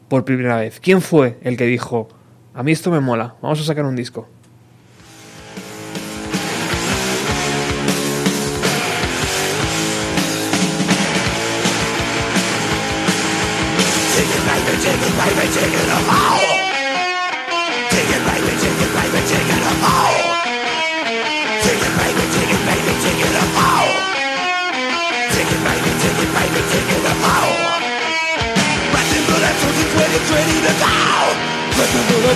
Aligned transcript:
por 0.08 0.26
primera 0.26 0.58
vez? 0.58 0.80
¿Quién 0.80 1.02
fue 1.02 1.38
el 1.42 1.58
que 1.58 1.66
dijo, 1.66 2.08
a 2.54 2.64
mí 2.64 2.72
esto 2.72 2.92
me 2.92 3.00
mola, 3.00 3.36
vamos 3.42 3.60
a 3.62 3.64
sacar 3.64 3.86
un 3.86 3.96
disco? 3.96 4.28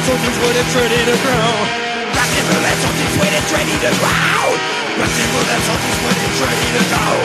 soldiers 0.04 0.38
would 0.44 0.56
have 0.60 0.70
traded 0.76 1.04
the 1.08 1.18
ground. 1.24 1.68
Russian 2.12 2.46
roulette 2.52 2.80
soldiers 2.84 3.14
would 3.20 3.34
to 3.34 3.48
traded 3.48 3.80
the 3.80 3.94
ground. 4.04 4.56
Russian 5.00 5.30
roulette 5.32 5.64
soldiers 5.64 6.00
would 6.04 6.20
have 6.20 6.36
traded 6.36 6.72
the 6.76 6.84
ground. 6.92 7.24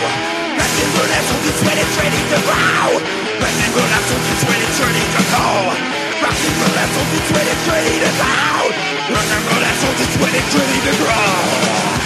Russian 0.55 0.89
roulette 0.95 1.27
soldiers 1.27 1.59
would 1.67 1.79
have 1.83 1.93
traded 1.99 2.27
the 2.31 2.41
ground. 2.47 2.99
Russian 3.43 3.71
roulette 3.75 4.07
soldiers 4.07 4.43
would 4.47 4.63
ready 4.79 5.07
to 5.11 5.23
go. 5.27 5.47
ground. 5.51 6.07
Russian 6.23 6.55
soldiers 6.95 7.99
the 7.99 8.13
ground. 8.15 8.69
Soldiers 9.83 10.15
would 10.23 10.35
ready 10.55 10.79
to 10.87 10.93
the. 11.03 11.98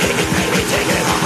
take 0.00 0.10
it, 0.10 0.30
baby, 0.32 0.62
take 0.70 0.88
it 0.88 1.08
all. 1.08 1.17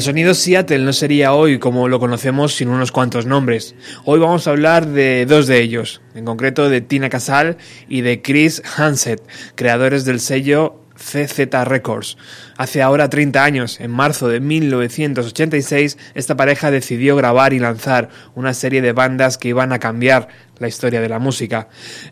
El 0.00 0.04
sonido 0.04 0.32
Seattle 0.32 0.78
no 0.78 0.94
sería 0.94 1.34
hoy 1.34 1.58
como 1.58 1.86
lo 1.86 2.00
conocemos 2.00 2.54
sin 2.54 2.70
unos 2.70 2.90
cuantos 2.90 3.26
nombres. 3.26 3.74
Hoy 4.06 4.18
vamos 4.18 4.46
a 4.46 4.52
hablar 4.52 4.86
de 4.86 5.26
dos 5.26 5.46
de 5.46 5.60
ellos, 5.60 6.00
en 6.14 6.24
concreto 6.24 6.70
de 6.70 6.80
Tina 6.80 7.10
Casal 7.10 7.58
y 7.86 8.00
de 8.00 8.22
Chris 8.22 8.62
Hansett, 8.78 9.20
creadores 9.56 10.06
del 10.06 10.20
sello 10.20 10.80
CZ 10.96 11.52
Records. 11.66 12.16
Hace 12.56 12.80
ahora 12.80 13.10
30 13.10 13.44
años, 13.44 13.78
en 13.78 13.90
marzo 13.90 14.28
de 14.28 14.40
1986, 14.40 15.98
esta 16.14 16.34
pareja 16.34 16.70
decidió 16.70 17.14
grabar 17.14 17.52
y 17.52 17.58
lanzar 17.58 18.08
una 18.34 18.54
serie 18.54 18.80
de 18.80 18.92
bandas 18.92 19.36
que 19.36 19.48
iban 19.48 19.70
a 19.74 19.80
cambiar 19.80 20.28
la 20.58 20.68
historia 20.68 21.00
de 21.00 21.08
la 21.08 21.18
música. 21.18 21.68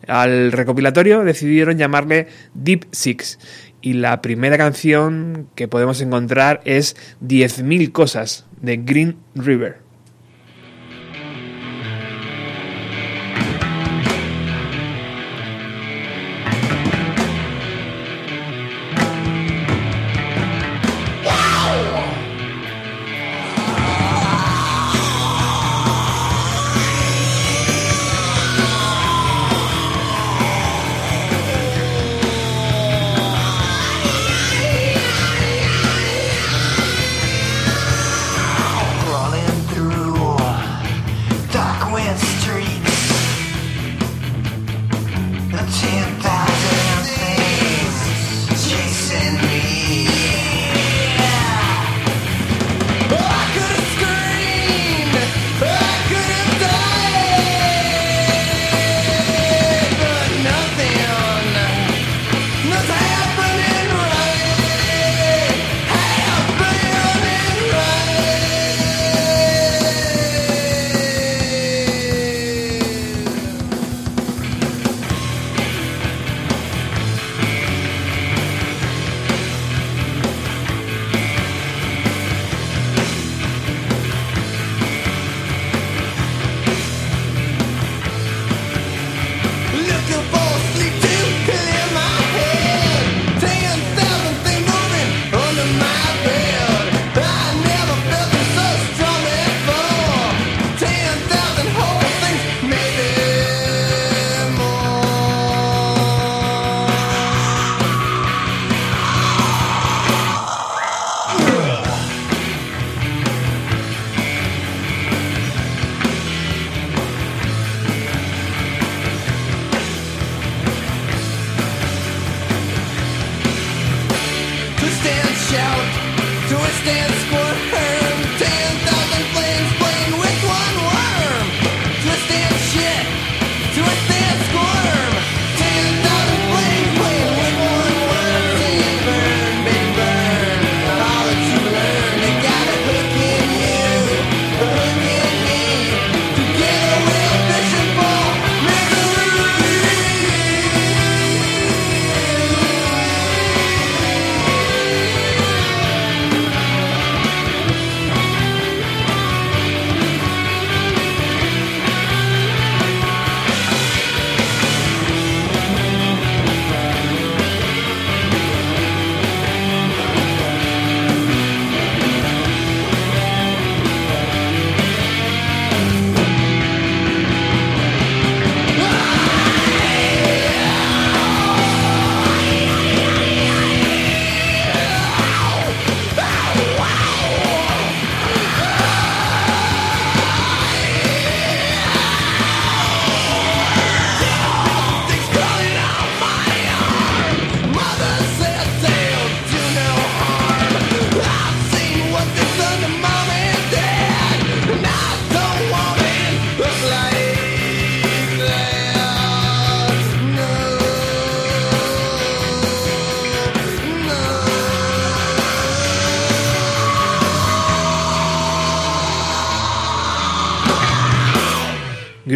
Al 0.07 0.52
recopilatorio 0.52 1.23
decidieron 1.25 1.78
llamarle 1.78 2.28
Deep 2.54 2.87
Six 2.92 3.38
y 3.80 3.94
la 3.94 4.20
primera 4.20 4.56
canción 4.56 5.49
que 5.54 5.68
podemos 5.68 6.00
encontrar 6.00 6.61
es 6.64 6.97
10.000 7.23 7.92
cosas 7.92 8.47
de 8.61 8.76
Green 8.78 9.16
River. 9.35 9.88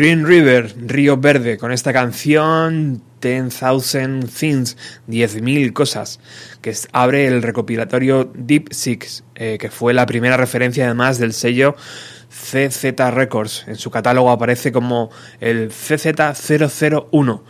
Green 0.02 0.26
River, 0.26 0.74
Río 0.84 1.16
Verde, 1.16 1.58
con 1.58 1.70
esta 1.70 1.92
canción 1.92 3.00
10,000 3.20 4.28
Things, 4.28 4.76
10.000 5.06 5.72
cosas, 5.72 6.18
que 6.60 6.74
abre 6.90 7.28
el 7.28 7.40
recopilatorio 7.40 8.28
Deep 8.34 8.72
Six, 8.72 9.22
eh, 9.36 9.58
que 9.60 9.70
fue 9.70 9.94
la 9.94 10.04
primera 10.04 10.36
referencia 10.36 10.86
además 10.86 11.18
del 11.18 11.32
sello 11.32 11.76
CZ 12.30 12.98
Records. 13.12 13.62
En 13.68 13.76
su 13.76 13.92
catálogo 13.92 14.32
aparece 14.32 14.72
como 14.72 15.10
el 15.38 15.70
CZ001. 15.70 17.42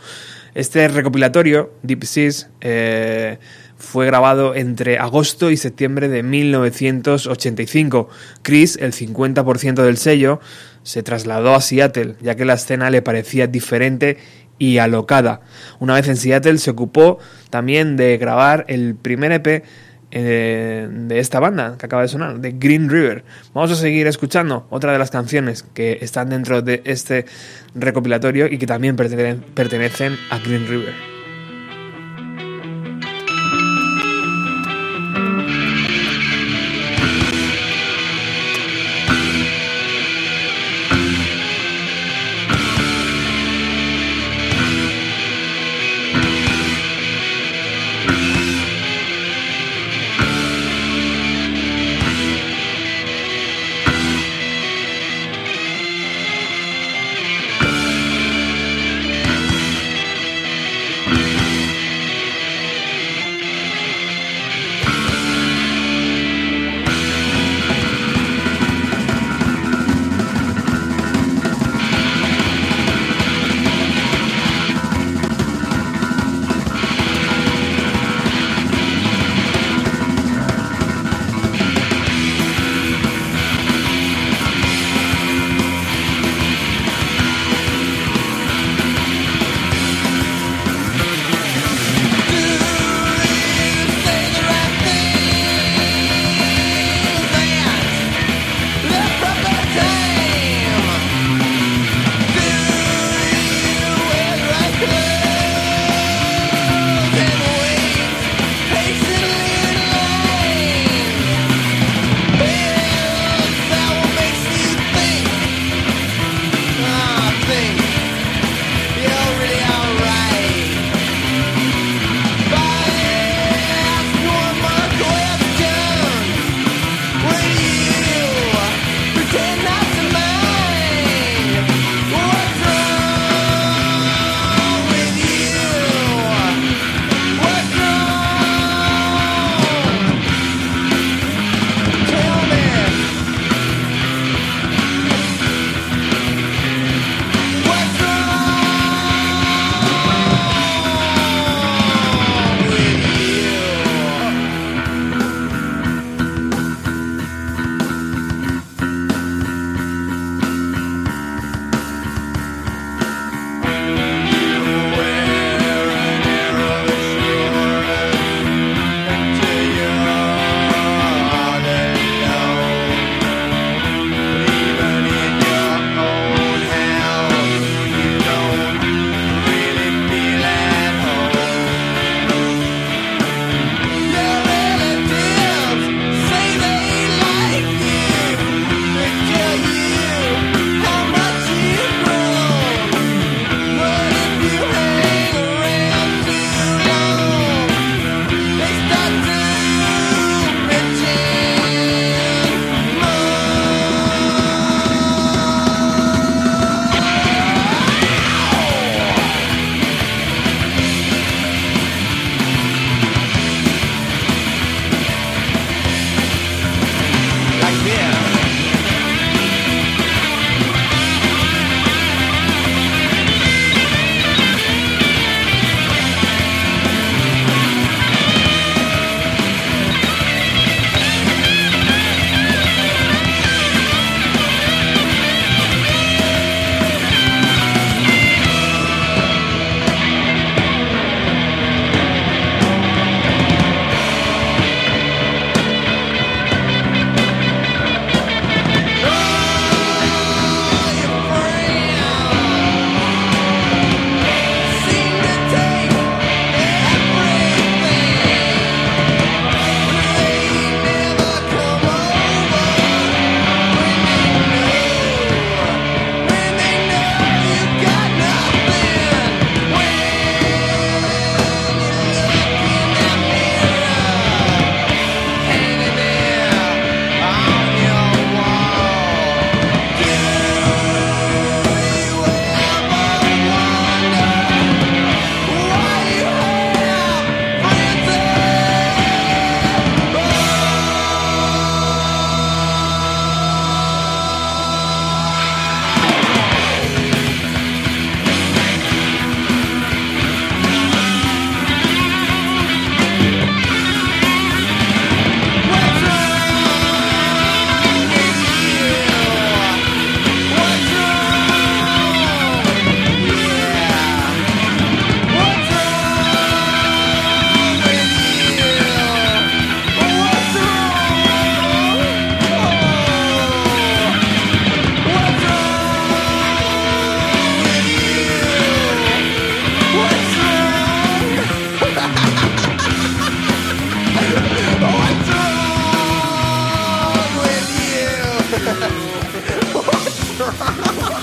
Este 0.53 0.87
recopilatorio, 0.89 1.73
Deep 1.81 2.03
Six, 2.03 2.49
eh, 2.61 3.39
fue 3.83 4.05
grabado 4.05 4.55
entre 4.55 4.97
agosto 4.97 5.49
y 5.51 5.57
septiembre 5.57 6.07
de 6.07 6.23
1985. 6.23 8.09
Chris, 8.41 8.77
el 8.79 8.93
50% 8.93 9.81
del 9.83 9.97
sello, 9.97 10.39
se 10.83 11.03
trasladó 11.03 11.55
a 11.55 11.61
Seattle, 11.61 12.15
ya 12.21 12.35
que 12.35 12.45
la 12.45 12.53
escena 12.53 12.89
le 12.89 13.01
parecía 13.01 13.47
diferente 13.47 14.17
y 14.57 14.77
alocada. 14.77 15.41
Una 15.79 15.95
vez 15.95 16.07
en 16.07 16.17
Seattle 16.17 16.57
se 16.57 16.71
ocupó 16.71 17.19
también 17.49 17.97
de 17.97 18.17
grabar 18.17 18.65
el 18.67 18.95
primer 18.95 19.31
EP 19.31 19.63
eh, 20.15 20.87
de 20.89 21.19
esta 21.19 21.39
banda 21.39 21.75
que 21.77 21.87
acaba 21.87 22.03
de 22.03 22.07
sonar, 22.07 22.39
de 22.39 22.51
Green 22.51 22.89
River. 22.89 23.23
Vamos 23.53 23.71
a 23.71 23.75
seguir 23.75 24.05
escuchando 24.05 24.67
otra 24.69 24.91
de 24.91 24.99
las 24.99 25.09
canciones 25.09 25.63
que 25.63 25.97
están 26.01 26.29
dentro 26.29 26.61
de 26.61 26.83
este 26.85 27.25
recopilatorio 27.73 28.45
y 28.45 28.59
que 28.59 28.67
también 28.67 28.95
pertenecen 28.95 30.17
a 30.29 30.37
Green 30.37 30.67
River. 30.67 31.12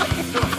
Oh, 0.03 0.07
my 0.07 0.39
God. 0.39 0.50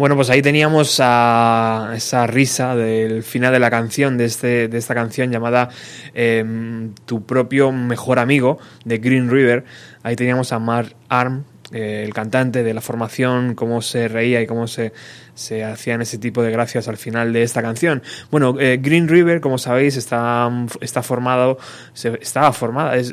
Bueno, 0.00 0.16
pues 0.16 0.30
ahí 0.30 0.40
teníamos 0.40 0.98
a 0.98 1.92
esa 1.94 2.26
risa 2.26 2.74
del 2.74 3.22
final 3.22 3.52
de 3.52 3.58
la 3.58 3.68
canción, 3.68 4.16
de, 4.16 4.24
este, 4.24 4.66
de 4.66 4.78
esta 4.78 4.94
canción 4.94 5.30
llamada 5.30 5.68
em, 6.14 6.94
Tu 7.04 7.26
propio 7.26 7.70
mejor 7.70 8.18
amigo, 8.18 8.58
de 8.86 8.96
Green 8.96 9.30
River. 9.30 9.66
Ahí 10.02 10.16
teníamos 10.16 10.54
a 10.54 10.58
Mark 10.58 10.96
Arm, 11.10 11.44
eh, 11.70 12.02
el 12.02 12.14
cantante 12.14 12.62
de 12.62 12.72
la 12.72 12.80
formación, 12.80 13.54
cómo 13.54 13.82
se 13.82 14.08
reía 14.08 14.40
y 14.40 14.46
cómo 14.46 14.68
se, 14.68 14.94
se 15.34 15.64
hacían 15.64 16.00
ese 16.00 16.16
tipo 16.16 16.42
de 16.42 16.50
gracias 16.50 16.88
al 16.88 16.96
final 16.96 17.34
de 17.34 17.42
esta 17.42 17.60
canción. 17.60 18.02
Bueno, 18.30 18.56
eh, 18.58 18.78
Green 18.80 19.06
River, 19.06 19.42
como 19.42 19.58
sabéis, 19.58 19.98
está, 19.98 20.50
está 20.80 21.02
formado, 21.02 21.58
se, 21.92 22.18
estaba 22.22 22.54
formada, 22.54 22.96
es, 22.96 23.12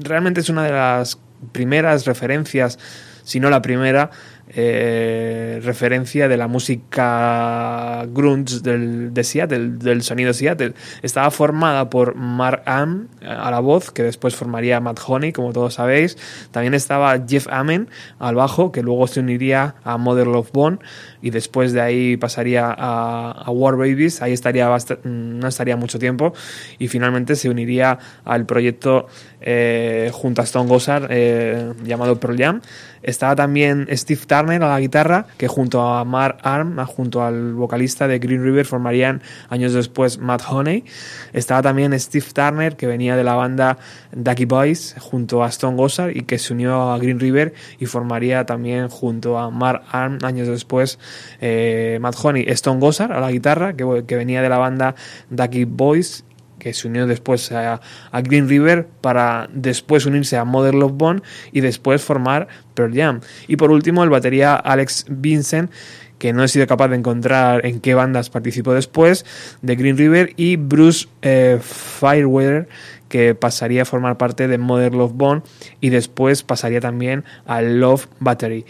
realmente 0.00 0.40
es 0.40 0.50
una 0.50 0.64
de 0.64 0.72
las 0.72 1.18
primeras 1.52 2.04
referencias, 2.04 2.78
si 3.24 3.40
no 3.40 3.48
la 3.48 3.62
primera, 3.62 4.10
eh, 4.54 5.60
referencia 5.62 6.28
de 6.28 6.36
la 6.36 6.48
música 6.48 8.06
grunge 8.08 8.60
del, 8.60 9.12
de 9.12 9.24
Seattle, 9.24 9.70
del 9.78 10.02
sonido 10.02 10.32
Seattle. 10.32 10.74
Estaba 11.02 11.30
formada 11.30 11.90
por 11.90 12.14
Mark 12.14 12.62
Am 12.66 13.08
a 13.22 13.50
la 13.50 13.60
voz, 13.60 13.90
que 13.90 14.02
después 14.02 14.34
formaría 14.34 14.80
Matt 14.80 15.00
Honey, 15.06 15.32
como 15.32 15.52
todos 15.52 15.74
sabéis. 15.74 16.16
También 16.50 16.74
estaba 16.74 17.18
Jeff 17.26 17.46
Amen 17.50 17.88
al 18.18 18.34
bajo, 18.34 18.72
que 18.72 18.82
luego 18.82 19.06
se 19.06 19.20
uniría 19.20 19.74
a 19.84 19.98
Mother 19.98 20.26
Love 20.26 20.50
Bone 20.52 20.78
y 21.22 21.30
después 21.30 21.72
de 21.72 21.80
ahí 21.80 22.16
pasaría 22.16 22.74
a, 22.76 23.50
War 23.50 23.76
Babies. 23.76 24.22
Ahí 24.22 24.32
estaría 24.32 24.68
no 25.04 25.48
estaría 25.48 25.76
mucho 25.76 25.98
tiempo 25.98 26.32
y 26.78 26.88
finalmente 26.88 27.36
se 27.36 27.48
uniría 27.48 27.98
al 28.24 28.46
proyecto 28.46 29.06
eh, 29.40 30.10
junto 30.12 30.42
a 30.42 30.44
Stone 30.44 30.68
Gossard 30.68 31.06
eh, 31.10 31.72
llamado 31.84 32.18
Pearl 32.18 32.36
Jam. 32.36 32.60
Estaba 33.02 33.36
también 33.36 33.86
Steve 33.92 34.20
Turner 34.26 34.62
a 34.62 34.68
la 34.68 34.80
guitarra, 34.80 35.26
que 35.36 35.46
junto 35.46 35.82
a 35.82 36.04
Mark 36.04 36.38
Arm, 36.42 36.84
junto 36.86 37.22
al 37.22 37.54
vocalista 37.54 38.08
de 38.08 38.18
Green 38.18 38.42
River, 38.42 38.66
formarían 38.66 39.22
años 39.48 39.72
después 39.72 40.18
Matt 40.18 40.42
Honey. 40.48 40.84
Estaba 41.32 41.62
también 41.62 41.98
Steve 41.98 42.26
Turner, 42.32 42.76
que 42.76 42.86
venía 42.86 43.16
de 43.16 43.24
la 43.24 43.34
banda 43.34 43.78
Ducky 44.12 44.46
Boys, 44.46 44.96
junto 44.98 45.44
a 45.44 45.48
Stone 45.48 45.76
Gossard, 45.76 46.16
y 46.16 46.22
que 46.22 46.38
se 46.38 46.52
unió 46.52 46.90
a 46.90 46.98
Green 46.98 47.20
River 47.20 47.54
y 47.78 47.86
formaría 47.86 48.44
también 48.46 48.88
junto 48.88 49.38
a 49.38 49.50
Mark 49.50 49.82
Arm, 49.92 50.18
años 50.22 50.48
después, 50.48 50.98
eh, 51.40 51.98
Matt 52.00 52.16
Honey. 52.22 52.44
Stone 52.48 52.80
Gossard 52.80 53.12
a 53.12 53.20
la 53.20 53.30
guitarra, 53.30 53.74
que, 53.74 54.16
venía 54.16 54.42
de 54.42 54.48
la 54.48 54.58
banda 54.58 54.94
Ducky 55.30 55.64
Boys 55.64 56.24
que 56.58 56.74
se 56.74 56.88
unió 56.88 57.06
después 57.06 57.52
a, 57.52 57.80
a, 58.10 58.20
Green 58.20 58.48
River 58.48 58.88
para 59.00 59.48
después 59.52 60.06
unirse 60.06 60.36
a 60.36 60.44
Mother 60.44 60.74
Love 60.74 60.92
Bone 60.92 61.22
y 61.52 61.60
después 61.60 62.02
formar 62.02 62.48
Pearl 62.74 62.92
Jam. 62.92 63.20
Y 63.46 63.54
por 63.54 63.70
último, 63.70 64.02
el 64.02 64.10
batería 64.10 64.56
Alex 64.56 65.06
Vincent, 65.08 65.70
que 66.18 66.32
no 66.32 66.42
he 66.42 66.48
sido 66.48 66.66
capaz 66.66 66.88
de 66.88 66.96
encontrar 66.96 67.64
en 67.64 67.80
qué 67.80 67.94
bandas 67.94 68.28
participó 68.28 68.74
después, 68.74 69.24
de 69.62 69.76
Green 69.76 69.96
River, 69.96 70.32
y 70.36 70.56
Bruce 70.56 71.08
eh, 71.22 71.60
Fireweather, 71.62 72.68
que 73.08 73.34
pasaría 73.34 73.82
a 73.82 73.84
formar 73.84 74.18
parte 74.18 74.48
de 74.48 74.58
Mother 74.58 74.94
Love 74.94 75.12
Bone 75.14 75.42
y 75.80 75.88
después 75.88 76.42
pasaría 76.42 76.80
también 76.80 77.24
a 77.46 77.62
Love 77.62 78.06
Battery. 78.20 78.66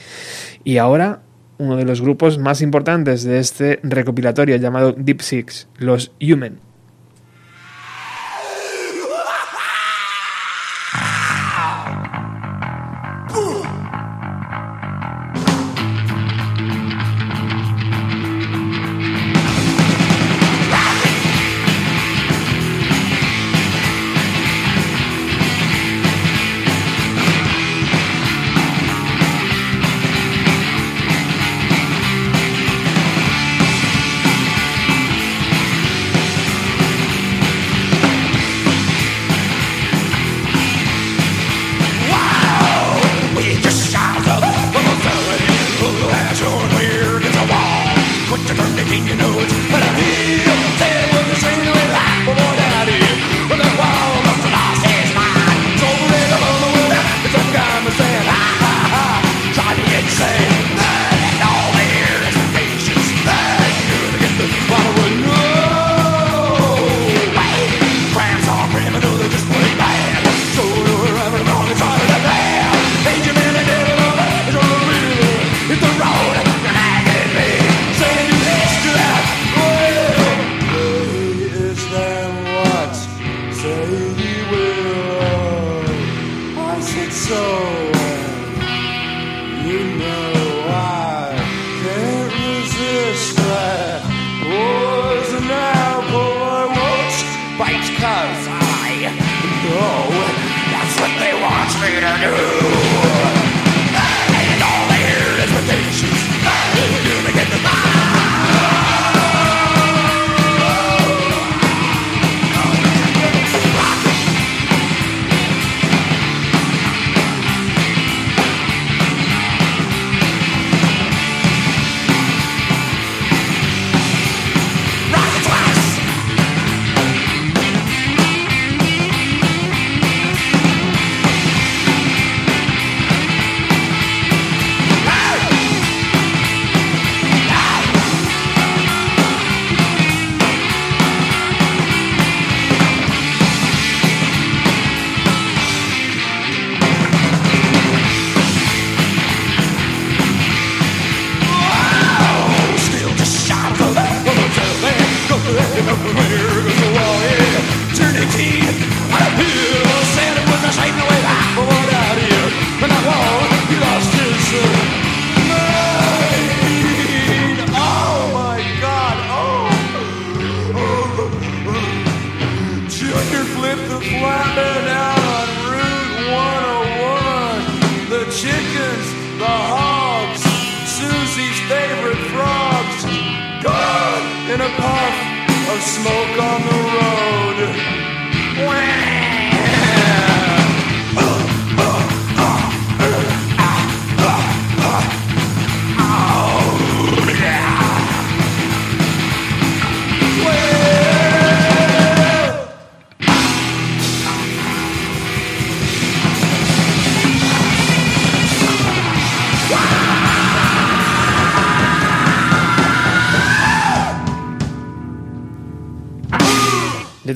Y 0.62 0.76
ahora 0.76 1.20
uno 1.58 1.76
de 1.76 1.84
los 1.84 2.00
grupos 2.00 2.38
más 2.38 2.62
importantes 2.62 3.24
de 3.24 3.38
este 3.38 3.80
recopilatorio 3.82 4.56
llamado 4.56 4.92
Deep 4.92 5.20
Six, 5.20 5.68
los 5.78 6.12
Human. 6.20 6.67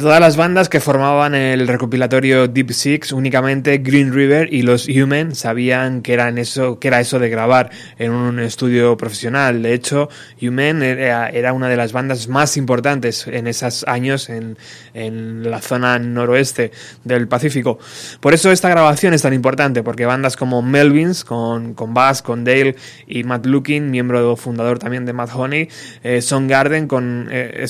Todas 0.03 0.21
las 0.21 0.37
bandas 0.37 0.69
que 0.69 0.81
formaban 0.81 1.35
el 1.35 1.67
recopilatorio 1.69 2.49
Deep 2.49 2.73
Six, 2.73 3.13
únicamente 3.13 3.79
Green 3.79 4.13
River 4.13 4.53
y 4.53 4.63
los 4.63 4.89
Human 4.89 5.35
sabían 5.35 6.03
que, 6.03 6.15
eso, 6.37 6.79
que 6.79 6.89
era 6.89 7.01
eso 7.01 7.19
de 7.19 7.31
grabar 7.31 7.71
en 7.99 8.11
un 8.11 8.41
estudio 8.41 8.97
profesional. 8.97 9.63
De 9.63 9.73
hecho, 9.73 10.09
Human 10.41 10.83
era, 10.83 11.53
una 11.53 11.69
de 11.69 11.77
las 11.77 11.93
bandas 11.93 12.27
más 12.27 12.57
importantes 12.57 13.27
en 13.29 13.47
esos 13.47 13.85
años 13.87 14.29
en, 14.29 14.59
en, 14.93 15.49
la 15.49 15.61
zona 15.61 15.99
noroeste 15.99 16.73
del 17.05 17.29
Pacífico. 17.29 17.79
Por 18.21 18.35
eso 18.35 18.51
esta 18.51 18.69
grabación 18.69 19.15
es 19.15 19.23
tan 19.23 19.33
importante, 19.33 19.83
porque 19.83 20.05
bandas 20.05 20.37
como 20.37 20.63
Melvins, 20.63 21.25
con, 21.25 21.75
con 21.75 21.95
Bass, 21.95 22.23
con 22.23 22.45
Dale 22.45 22.75
y 23.07 23.23
Matt 23.23 23.47
Looking, 23.47 23.91
miembro 23.91 24.37
fundador 24.37 24.79
también 24.79 25.07
de 25.07 25.13
Matt 25.13 25.31
Honey, 25.33 25.69
eh, 26.03 26.21
Son 26.21 26.49
Garden 26.49 26.89
con, 26.89 27.29
eh, 27.31 27.65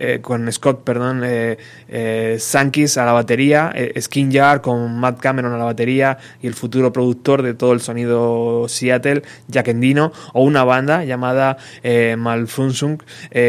eh, 0.00 0.20
con 0.20 0.50
Scott, 0.50 0.82
perdón, 0.82 1.22
eh, 1.24 1.58
eh, 1.88 2.36
Sankis 2.40 2.96
a 2.98 3.04
la 3.04 3.12
batería, 3.12 3.70
eh, 3.74 4.00
Skin 4.00 4.32
Jar 4.32 4.60
con 4.60 4.98
Matt 4.98 5.20
Cameron 5.20 5.52
a 5.52 5.58
la 5.58 5.64
batería 5.64 6.18
y 6.42 6.46
el 6.46 6.54
futuro 6.54 6.92
productor 6.92 7.42
de 7.42 7.54
todo 7.54 7.72
el 7.72 7.80
sonido 7.80 8.66
Seattle, 8.68 9.22
Jack 9.48 9.68
Endino, 9.68 10.12
o 10.32 10.42
una 10.42 10.64
banda 10.64 11.04
llamada 11.04 11.56
eh, 11.82 12.16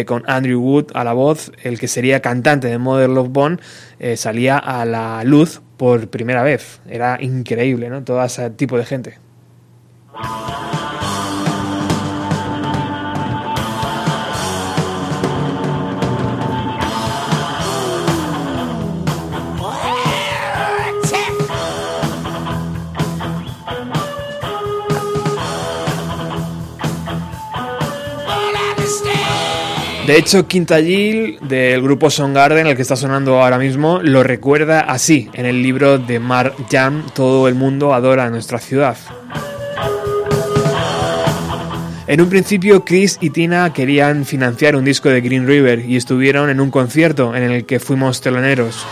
con 0.05 0.23
Andrew 0.27 0.61
Wood 0.61 0.91
a 0.93 1.03
la 1.03 1.13
voz, 1.13 1.51
el 1.63 1.79
que 1.79 1.87
sería 1.87 2.19
cantante 2.19 2.67
de 2.67 2.77
Modern 2.77 3.15
Love 3.15 3.29
Bone, 3.29 3.57
salía 4.15 4.57
a 4.57 4.83
la 4.85 5.23
luz 5.23 5.61
por 5.77 6.07
primera 6.09 6.43
vez. 6.43 6.81
Era 6.87 7.17
increíble, 7.21 7.89
¿no? 7.89 8.03
Todo 8.03 8.23
ese 8.23 8.49
tipo 8.51 8.77
de 8.77 8.85
gente. 8.85 9.17
De 30.05 30.17
hecho, 30.17 30.47
Quintagil, 30.47 31.37
del 31.41 31.81
grupo 31.83 32.07
Garden, 32.09 32.65
el 32.65 32.75
que 32.75 32.81
está 32.81 32.95
sonando 32.95 33.39
ahora 33.39 33.59
mismo, 33.59 33.99
lo 34.01 34.23
recuerda 34.23 34.81
así 34.81 35.29
en 35.33 35.45
el 35.45 35.61
libro 35.61 35.99
de 35.99 36.19
Mar 36.19 36.55
Jam, 36.71 37.03
Todo 37.13 37.47
el 37.47 37.53
mundo 37.53 37.93
adora 37.93 38.29
nuestra 38.31 38.57
ciudad. 38.57 38.97
En 42.07 42.19
un 42.19 42.29
principio, 42.29 42.83
Chris 42.83 43.19
y 43.21 43.29
Tina 43.29 43.71
querían 43.73 44.25
financiar 44.25 44.75
un 44.75 44.83
disco 44.83 45.07
de 45.07 45.21
Green 45.21 45.45
River 45.45 45.85
y 45.87 45.95
estuvieron 45.95 46.49
en 46.49 46.59
un 46.59 46.71
concierto 46.71 47.35
en 47.35 47.43
el 47.43 47.65
que 47.65 47.79
fuimos 47.79 48.21
teloneros. 48.21 48.83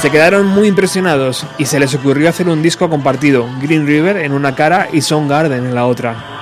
Se 0.00 0.10
quedaron 0.10 0.46
muy 0.46 0.68
impresionados 0.68 1.46
y 1.58 1.66
se 1.66 1.78
les 1.78 1.94
ocurrió 1.94 2.30
hacer 2.30 2.48
un 2.48 2.62
disco 2.62 2.88
compartido, 2.88 3.46
Green 3.62 3.86
River 3.86 4.16
en 4.16 4.32
una 4.32 4.54
cara 4.54 4.88
y 4.92 5.00
Garden 5.00 5.66
en 5.66 5.74
la 5.74 5.86
otra. 5.86 6.33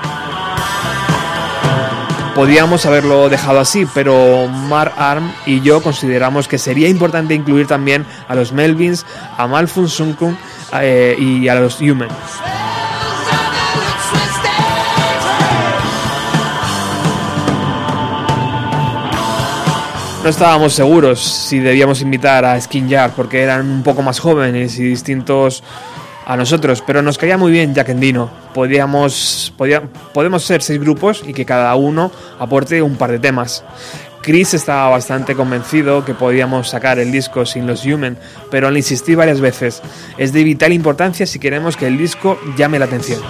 Podíamos 2.35 2.87
haberlo 2.87 3.29
dejado 3.29 3.61
así, 3.61 3.87
pero 3.93 4.49
Mar 4.49 4.95
Arm 4.97 5.31
y 5.45 5.61
yo 5.61 5.83
consideramos 5.83 6.49
que 6.49 6.57
sería 6.57 6.89
importante 6.89 7.35
incluir 7.35 7.67
también 7.67 8.07
a 8.27 8.35
los 8.35 8.53
Melvins, 8.53 9.05
a 9.37 9.47
Malfun 9.47 9.87
Sunkun 9.87 10.39
eh, 10.81 11.15
y 11.19 11.47
a 11.49 11.57
los 11.57 11.79
Human. 11.81 12.09
No 20.23 20.29
estábamos 20.29 20.73
seguros 20.73 21.21
si 21.21 21.59
debíamos 21.59 22.01
invitar 22.01 22.45
a 22.45 22.59
Skin 22.59 22.89
Jar 22.89 23.11
porque 23.15 23.43
eran 23.43 23.69
un 23.69 23.83
poco 23.83 24.03
más 24.03 24.21
jóvenes 24.21 24.79
y 24.79 24.85
distintos 24.85 25.65
a 26.27 26.37
nosotros, 26.37 26.83
pero 26.87 27.03
nos 27.03 27.19
caía 27.19 27.37
muy 27.37 27.53
bien 27.53 27.75
Jack 27.75 27.91
Endino. 27.91 28.31
Podíamos, 28.55 29.53
podía, 29.57 29.83
podemos 30.13 30.45
ser 30.45 30.63
seis 30.63 30.81
grupos 30.81 31.23
y 31.27 31.33
que 31.33 31.45
cada 31.45 31.75
uno 31.75 32.11
aporte 32.39 32.83
un 32.83 32.97
par 32.97 33.11
de 33.11 33.19
temas. 33.19 33.65
Chris 34.23 34.55
estaba 34.55 34.89
bastante 34.89 35.35
convencido 35.35 36.05
que 36.05 36.15
podíamos 36.15 36.69
sacar 36.69 37.01
el 37.01 37.11
disco 37.11 37.45
sin 37.45 37.67
los 37.67 37.85
Human, 37.85 38.17
pero 38.51 38.71
le 38.71 38.79
insistí 38.79 39.17
varias 39.17 39.41
veces. 39.41 39.83
Es 40.17 40.33
de 40.33 40.45
vital 40.45 40.73
importancia 40.73 41.27
si 41.27 41.41
queremos 41.41 41.77
que 41.77 41.89
el 41.89 41.99
disco 41.99 42.39
llame 42.57 42.79
la 42.79 42.85
atención. 42.85 43.21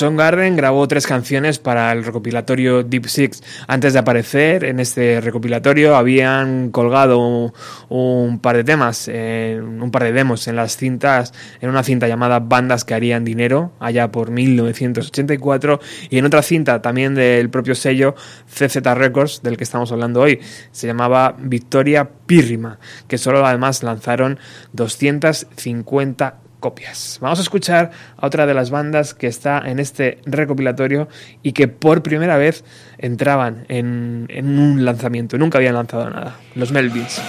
Garden 0.00 0.54
grabó 0.54 0.86
tres 0.86 1.06
canciones 1.06 1.58
para 1.58 1.90
el 1.90 2.04
recopilatorio 2.04 2.84
Deep 2.84 3.06
Six. 3.06 3.42
Antes 3.66 3.92
de 3.92 3.98
aparecer 3.98 4.62
en 4.64 4.78
este 4.78 5.20
recopilatorio 5.20 5.96
habían 5.96 6.70
colgado 6.70 7.52
un 7.88 8.38
par 8.38 8.56
de 8.56 8.64
temas, 8.64 9.08
eh, 9.12 9.60
un 9.60 9.90
par 9.90 10.04
de 10.04 10.12
demos 10.12 10.46
en 10.46 10.54
las 10.54 10.76
cintas, 10.76 11.34
en 11.60 11.68
una 11.68 11.82
cinta 11.82 12.06
llamada 12.06 12.38
Bandas 12.38 12.84
que 12.84 12.94
harían 12.94 13.24
dinero, 13.24 13.72
allá 13.80 14.12
por 14.12 14.30
1984, 14.30 15.80
y 16.10 16.18
en 16.18 16.26
otra 16.26 16.42
cinta 16.42 16.80
también 16.80 17.16
del 17.16 17.50
propio 17.50 17.74
sello 17.74 18.14
CZ 18.46 18.76
Records, 18.94 19.42
del 19.42 19.56
que 19.56 19.64
estamos 19.64 19.90
hablando 19.90 20.20
hoy, 20.20 20.38
se 20.70 20.86
llamaba 20.86 21.34
Victoria 21.38 22.08
Pírrima, 22.26 22.78
que 23.08 23.18
solo 23.18 23.44
además 23.44 23.82
lanzaron 23.82 24.38
250 24.74 26.47
copias. 26.60 27.18
Vamos 27.20 27.38
a 27.38 27.42
escuchar 27.42 27.90
a 28.16 28.26
otra 28.26 28.46
de 28.46 28.54
las 28.54 28.70
bandas 28.70 29.14
que 29.14 29.26
está 29.26 29.62
en 29.64 29.78
este 29.78 30.18
recopilatorio 30.24 31.08
y 31.42 31.52
que 31.52 31.68
por 31.68 32.02
primera 32.02 32.36
vez 32.36 32.64
entraban 32.98 33.64
en, 33.68 34.26
en 34.28 34.58
un 34.58 34.84
lanzamiento. 34.84 35.38
Nunca 35.38 35.58
habían 35.58 35.74
lanzado 35.74 36.10
nada. 36.10 36.36
Los 36.54 36.72
Melvins. 36.72 37.20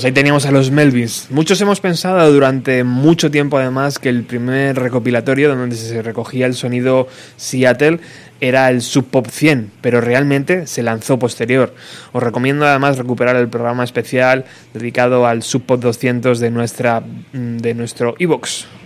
Pues 0.00 0.06
ahí 0.06 0.12
teníamos 0.12 0.46
a 0.46 0.50
los 0.50 0.70
Melvins. 0.70 1.26
Muchos 1.28 1.60
hemos 1.60 1.78
pensado 1.82 2.32
durante 2.32 2.84
mucho 2.84 3.30
tiempo 3.30 3.58
además 3.58 3.98
que 3.98 4.08
el 4.08 4.22
primer 4.22 4.78
recopilatorio 4.78 5.54
donde 5.54 5.76
se 5.76 6.00
recogía 6.00 6.46
el 6.46 6.54
sonido 6.54 7.06
Seattle 7.36 8.00
era 8.40 8.70
el 8.70 8.80
Sub 8.80 9.10
Pop 9.10 9.26
100, 9.26 9.72
pero 9.82 10.00
realmente 10.00 10.66
se 10.66 10.82
lanzó 10.82 11.18
posterior. 11.18 11.74
Os 12.12 12.22
recomiendo 12.22 12.64
además 12.64 12.96
recuperar 12.96 13.36
el 13.36 13.50
programa 13.50 13.84
especial 13.84 14.46
dedicado 14.72 15.26
al 15.26 15.42
Sub 15.42 15.64
Pop 15.64 15.82
200 15.82 16.40
de 16.40 16.50
nuestra 16.50 17.02
de 17.34 17.74
nuestro 17.74 18.14
iBox. 18.18 18.79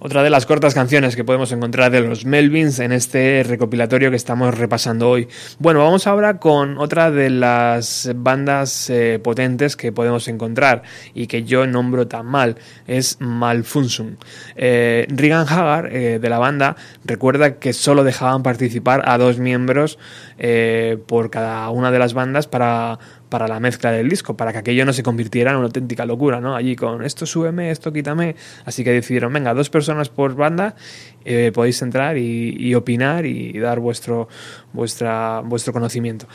Otra 0.00 0.22
de 0.22 0.30
las 0.30 0.46
cortas 0.46 0.74
canciones 0.74 1.16
que 1.16 1.24
podemos 1.24 1.50
encontrar 1.50 1.90
de 1.90 2.02
los 2.02 2.24
Melvins 2.24 2.78
en 2.78 2.92
este 2.92 3.42
recopilatorio 3.42 4.10
que 4.10 4.16
estamos 4.16 4.56
repasando 4.56 5.10
hoy. 5.10 5.26
Bueno, 5.58 5.80
vamos 5.80 6.06
ahora 6.06 6.38
con 6.38 6.78
otra 6.78 7.10
de 7.10 7.30
las 7.30 8.08
bandas 8.14 8.90
eh, 8.90 9.18
potentes 9.20 9.74
que 9.74 9.90
podemos 9.90 10.28
encontrar 10.28 10.82
y 11.14 11.26
que 11.26 11.42
yo 11.42 11.66
nombro 11.66 12.06
tan 12.06 12.26
mal, 12.26 12.58
es 12.86 13.16
Malfunction. 13.18 14.18
Eh, 14.54 15.04
Regan 15.10 15.48
Hagar 15.48 15.92
eh, 15.92 16.20
de 16.20 16.30
la 16.30 16.38
banda 16.38 16.76
recuerda 17.04 17.58
que 17.58 17.72
solo 17.72 18.04
dejaban 18.04 18.44
participar 18.44 19.02
a 19.04 19.18
dos 19.18 19.40
miembros 19.40 19.98
eh, 20.38 20.96
por 21.08 21.28
cada 21.28 21.68
una 21.70 21.90
de 21.90 21.98
las 21.98 22.14
bandas 22.14 22.46
para 22.46 23.00
para 23.28 23.48
la 23.48 23.60
mezcla 23.60 23.92
del 23.92 24.08
disco, 24.08 24.36
para 24.36 24.52
que 24.52 24.58
aquello 24.58 24.84
no 24.84 24.92
se 24.92 25.02
convirtiera 25.02 25.50
en 25.50 25.58
una 25.58 25.66
auténtica 25.66 26.06
locura, 26.06 26.40
¿no? 26.40 26.54
Allí 26.54 26.76
con 26.76 27.04
esto 27.04 27.26
súbeme, 27.26 27.70
esto 27.70 27.92
quítame. 27.92 28.36
Así 28.64 28.84
que 28.84 28.92
decidieron, 28.92 29.32
venga, 29.32 29.54
dos 29.54 29.70
personas 29.70 30.08
por 30.08 30.34
banda, 30.34 30.76
eh, 31.24 31.52
podéis 31.54 31.80
entrar 31.82 32.16
y, 32.16 32.74
opinar 32.74 33.26
y 33.26 33.58
dar 33.58 33.80
vuestro, 33.80 34.28
vuestra, 34.72 35.40
vuestro 35.44 35.72
conocimiento. 35.72 36.26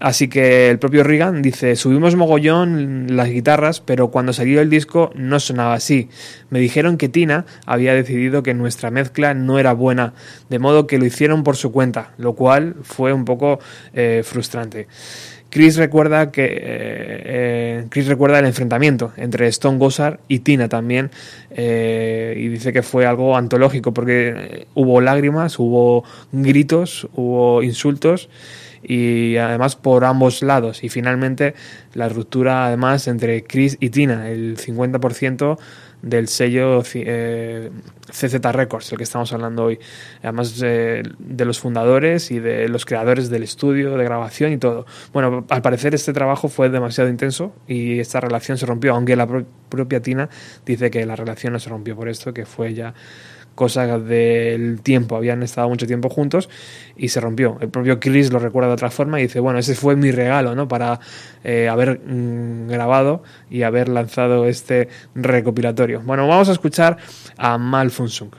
Así 0.00 0.28
que 0.28 0.70
el 0.70 0.78
propio 0.78 1.02
Reagan 1.02 1.42
dice, 1.42 1.74
subimos 1.74 2.14
mogollón 2.14 3.16
las 3.16 3.28
guitarras, 3.30 3.80
pero 3.80 4.12
cuando 4.12 4.32
salió 4.32 4.60
el 4.60 4.70
disco 4.70 5.10
no 5.16 5.40
sonaba 5.40 5.74
así. 5.74 6.08
Me 6.50 6.60
dijeron 6.60 6.98
que 6.98 7.08
Tina 7.08 7.46
había 7.66 7.94
decidido 7.94 8.44
que 8.44 8.54
nuestra 8.54 8.92
mezcla 8.92 9.34
no 9.34 9.58
era 9.58 9.72
buena, 9.72 10.14
de 10.50 10.60
modo 10.60 10.86
que 10.86 10.98
lo 10.98 11.04
hicieron 11.04 11.42
por 11.42 11.56
su 11.56 11.72
cuenta, 11.72 12.12
lo 12.16 12.34
cual 12.34 12.76
fue 12.82 13.12
un 13.12 13.24
poco 13.24 13.58
eh, 13.92 14.22
frustrante. 14.24 14.86
Chris 15.50 15.76
recuerda 15.76 16.30
que 16.30 16.44
eh, 16.44 16.58
eh, 16.60 17.86
Chris 17.88 18.06
recuerda 18.06 18.38
el 18.38 18.44
enfrentamiento 18.44 19.12
entre 19.16 19.46
Stone 19.48 19.78
Gossard 19.78 20.20
y 20.28 20.40
Tina 20.40 20.68
también 20.68 21.10
eh, 21.50 22.34
y 22.36 22.48
dice 22.48 22.72
que 22.72 22.82
fue 22.82 23.06
algo 23.06 23.36
antológico 23.36 23.94
porque 23.94 24.66
hubo 24.74 25.00
lágrimas, 25.00 25.58
hubo 25.58 26.04
gritos, 26.32 27.08
hubo 27.14 27.62
insultos 27.62 28.28
y 28.82 29.36
además 29.36 29.74
por 29.74 30.04
ambos 30.04 30.42
lados. 30.42 30.84
Y 30.84 30.90
finalmente 30.90 31.54
la 31.94 32.08
ruptura 32.08 32.66
además 32.66 33.08
entre 33.08 33.42
Chris 33.44 33.78
y 33.80 33.90
Tina 33.90 34.28
el 34.28 34.58
50% 34.58 35.58
del 36.02 36.28
sello 36.28 36.82
eh, 36.94 37.70
CZ 38.10 38.34
Records, 38.52 38.92
el 38.92 38.98
que 38.98 39.04
estamos 39.04 39.32
hablando 39.32 39.64
hoy. 39.64 39.78
Además 40.22 40.60
eh, 40.62 41.02
de 41.18 41.44
los 41.44 41.60
fundadores 41.60 42.30
y 42.30 42.38
de 42.38 42.68
los 42.68 42.84
creadores 42.84 43.30
del 43.30 43.42
estudio 43.42 43.96
de 43.96 44.04
grabación 44.04 44.52
y 44.52 44.58
todo. 44.58 44.86
Bueno, 45.12 45.44
al 45.48 45.62
parecer 45.62 45.94
este 45.94 46.12
trabajo 46.12 46.48
fue 46.48 46.68
demasiado 46.70 47.10
intenso 47.10 47.54
y 47.66 47.98
esta 47.98 48.20
relación 48.20 48.58
se 48.58 48.66
rompió, 48.66 48.94
aunque 48.94 49.16
la 49.16 49.26
pro 49.26 49.44
propia 49.68 50.00
Tina 50.00 50.30
dice 50.64 50.90
que 50.90 51.04
la 51.04 51.14
relación 51.14 51.52
no 51.52 51.58
se 51.58 51.68
rompió 51.68 51.94
por 51.94 52.08
esto, 52.08 52.32
que 52.32 52.46
fue 52.46 52.72
ya 52.72 52.94
cosa 53.58 53.98
del 53.98 54.82
tiempo, 54.82 55.16
habían 55.16 55.42
estado 55.42 55.68
mucho 55.68 55.84
tiempo 55.84 56.08
juntos 56.08 56.48
y 56.96 57.08
se 57.08 57.20
rompió. 57.20 57.58
El 57.60 57.70
propio 57.70 57.98
Chris 57.98 58.32
lo 58.32 58.38
recuerda 58.38 58.68
de 58.68 58.74
otra 58.74 58.88
forma 58.88 59.18
y 59.18 59.24
dice, 59.24 59.40
bueno, 59.40 59.58
ese 59.58 59.74
fue 59.74 59.96
mi 59.96 60.12
regalo, 60.12 60.54
¿no? 60.54 60.68
Para 60.68 61.00
eh, 61.42 61.68
haber 61.68 61.98
mm, 61.98 62.68
grabado 62.68 63.24
y 63.50 63.64
haber 63.64 63.88
lanzado 63.88 64.46
este 64.46 64.88
recopilatorio. 65.16 66.02
Bueno, 66.02 66.28
vamos 66.28 66.48
a 66.48 66.52
escuchar 66.52 66.98
a 67.36 67.58
Malfunction. 67.58 68.30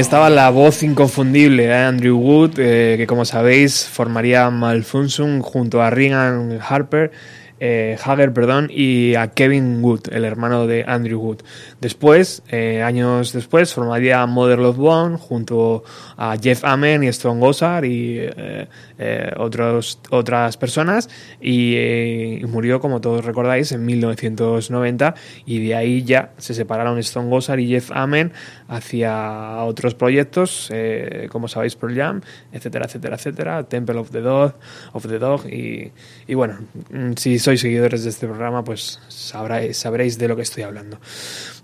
Estaba 0.00 0.30
la 0.30 0.48
voz 0.48 0.82
inconfundible 0.82 1.66
de 1.66 1.74
Andrew 1.74 2.16
Wood, 2.16 2.58
eh, 2.58 2.94
que 2.96 3.06
como 3.06 3.26
sabéis 3.26 3.86
formaría 3.86 4.48
Malfunction 4.48 5.42
junto 5.42 5.82
a 5.82 5.90
Regan 5.90 6.58
Harper, 6.66 7.10
eh, 7.60 7.98
Hager 8.02 8.32
perdón, 8.32 8.68
y 8.70 9.14
a 9.14 9.28
Kevin 9.28 9.84
Wood, 9.84 10.12
el 10.12 10.24
hermano 10.24 10.66
de 10.66 10.84
Andrew 10.86 11.20
Wood. 11.20 11.42
Después, 11.80 12.42
eh, 12.48 12.82
años 12.82 13.32
después, 13.32 13.74
formaría 13.74 14.24
Mother 14.26 14.58
Love 14.58 14.76
Bone 14.76 15.18
junto 15.18 15.84
a 16.16 16.36
Jeff 16.40 16.64
Amen 16.64 17.04
y 17.04 17.08
Stone 17.08 17.38
Gossard 17.38 17.84
y 17.84 18.16
eh, 18.18 18.66
eh, 18.98 19.30
otras 19.36 20.56
personas 20.56 21.10
y, 21.40 22.40
murió, 22.48 22.80
como 22.80 23.00
todos 23.00 23.24
recordáis, 23.24 23.72
en 23.72 23.84
1990 23.84 25.14
y 25.44 25.66
de 25.66 25.74
ahí 25.74 26.02
ya 26.02 26.32
se 26.38 26.54
separaron 26.54 26.98
Stone 26.98 27.28
Gossard 27.28 27.58
y 27.58 27.68
Jeff 27.68 27.90
Amen 27.92 28.32
hacia 28.68 29.62
otros 29.64 29.94
proyectos, 29.94 30.70
como 31.28 31.48
sabéis, 31.48 31.76
Pearl 31.76 31.96
Jam, 31.96 32.20
etcétera, 32.52 32.86
etcétera, 32.86 33.16
etcétera, 33.16 33.64
Temple 33.64 33.98
of 33.98 34.10
the 34.10 34.20
Dog, 34.20 34.54
of 34.92 35.06
the 35.06 35.18
Dog 35.18 35.46
y, 35.46 35.92
y 36.26 36.34
bueno, 36.34 36.58
mm, 36.90 37.12
si 37.16 37.38
sois 37.38 37.49
seguidores 37.58 38.04
de 38.04 38.10
este 38.10 38.26
programa, 38.26 38.64
pues 38.64 39.00
sabréis, 39.08 39.76
sabréis 39.76 40.18
de 40.18 40.28
lo 40.28 40.36
que 40.36 40.42
estoy 40.42 40.62
hablando. 40.62 40.98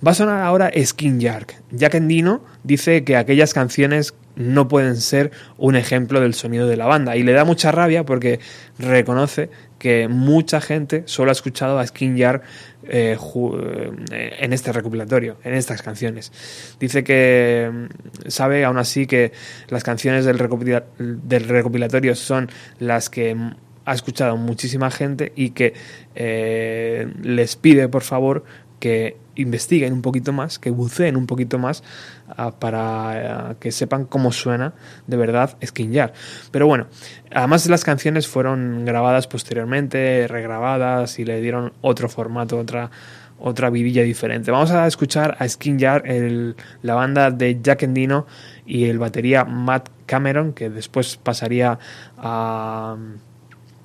Va 0.07 0.12
a 0.12 0.14
sonar 0.14 0.43
ahora 0.43 0.70
Skin 0.76 1.20
Jark. 1.20 1.55
Jack 1.70 1.95
Endino 1.95 2.45
dice 2.62 3.05
que 3.05 3.16
aquellas 3.16 3.55
canciones 3.55 4.14
no 4.37 4.68
pueden 4.68 4.97
ser 4.97 5.30
un 5.57 5.76
ejemplo 5.76 6.20
del 6.20 6.34
sonido 6.34 6.68
de 6.68 6.76
la 6.76 6.87
banda 6.87 7.16
y 7.16 7.22
le 7.22 7.32
da 7.32 7.45
mucha 7.45 7.72
rabia 7.72 8.05
porque 8.05 8.39
reconoce 8.78 9.51
que 9.78 10.09
mucha 10.09 10.61
gente 10.61 11.03
solo 11.07 11.30
ha 11.30 11.32
escuchado 11.32 11.78
a 11.78 11.87
Skin 11.87 12.18
Jark 12.18 12.43
eh, 12.89 13.16
eh, 13.18 14.37
en 14.39 14.53
este 14.53 14.72
recopilatorio, 14.72 15.39
en 15.43 15.55
estas 15.55 15.82
canciones. 15.82 16.32
Dice 16.78 17.03
que 17.03 17.70
mm, 17.72 18.28
sabe 18.28 18.64
aún 18.64 18.78
así 18.78 19.07
que 19.07 19.32
las 19.68 19.82
canciones 19.82 20.24
del 20.24 20.39
recopilatorio 20.39 22.14
son 22.14 22.49
las 22.78 23.11
que 23.11 23.34
mm, 23.34 23.57
ha 23.87 23.95
escuchado 23.95 24.37
muchísima 24.37 24.91
gente 24.91 25.32
y 25.34 25.51
que 25.51 25.72
eh, 26.14 27.11
les 27.22 27.57
pide 27.57 27.89
por 27.89 28.03
favor 28.03 28.45
que 28.80 29.16
investiguen 29.37 29.93
un 29.93 30.03
poquito 30.03 30.32
más, 30.32 30.59
que 30.59 30.70
buceen 30.70 31.16
un 31.16 31.26
poquito 31.26 31.59
más 31.59 31.82
ah, 32.28 32.53
para 32.59 33.51
ah, 33.51 33.55
que 33.59 33.72
sepan 33.72 34.05
cómo 34.05 34.32
suena 34.32 34.74
de 35.07 35.16
verdad 35.16 35.57
Skin 35.64 35.95
Jar. 35.95 36.12
Pero 36.51 36.66
bueno, 36.66 36.87
además 37.32 37.66
las 37.68 37.84
canciones 37.84 38.26
fueron 38.28 38.84
grabadas 38.84 39.26
posteriormente, 39.26 40.26
regrabadas 40.28 41.18
y 41.18 41.24
le 41.24 41.41
dieron 41.41 41.72
otro 41.80 42.09
formato, 42.09 42.59
otra 42.59 42.91
otra 43.39 43.68
vidilla 43.68 44.03
diferente. 44.03 44.51
Vamos 44.51 44.70
a 44.70 44.87
escuchar 44.87 45.37
a 45.39 45.47
Skin 45.47 45.78
Jar, 45.78 46.03
el- 46.07 46.57
la 46.80 46.95
banda 46.95 47.30
de 47.30 47.61
Jack 47.62 47.82
Endino 47.82 48.26
y 48.64 48.87
el 48.87 48.99
batería 48.99 49.45
Matt 49.45 49.91
Cameron, 50.07 50.55
que 50.55 50.70
después 50.70 51.18
pasaría 51.18 51.78
a 52.16 52.97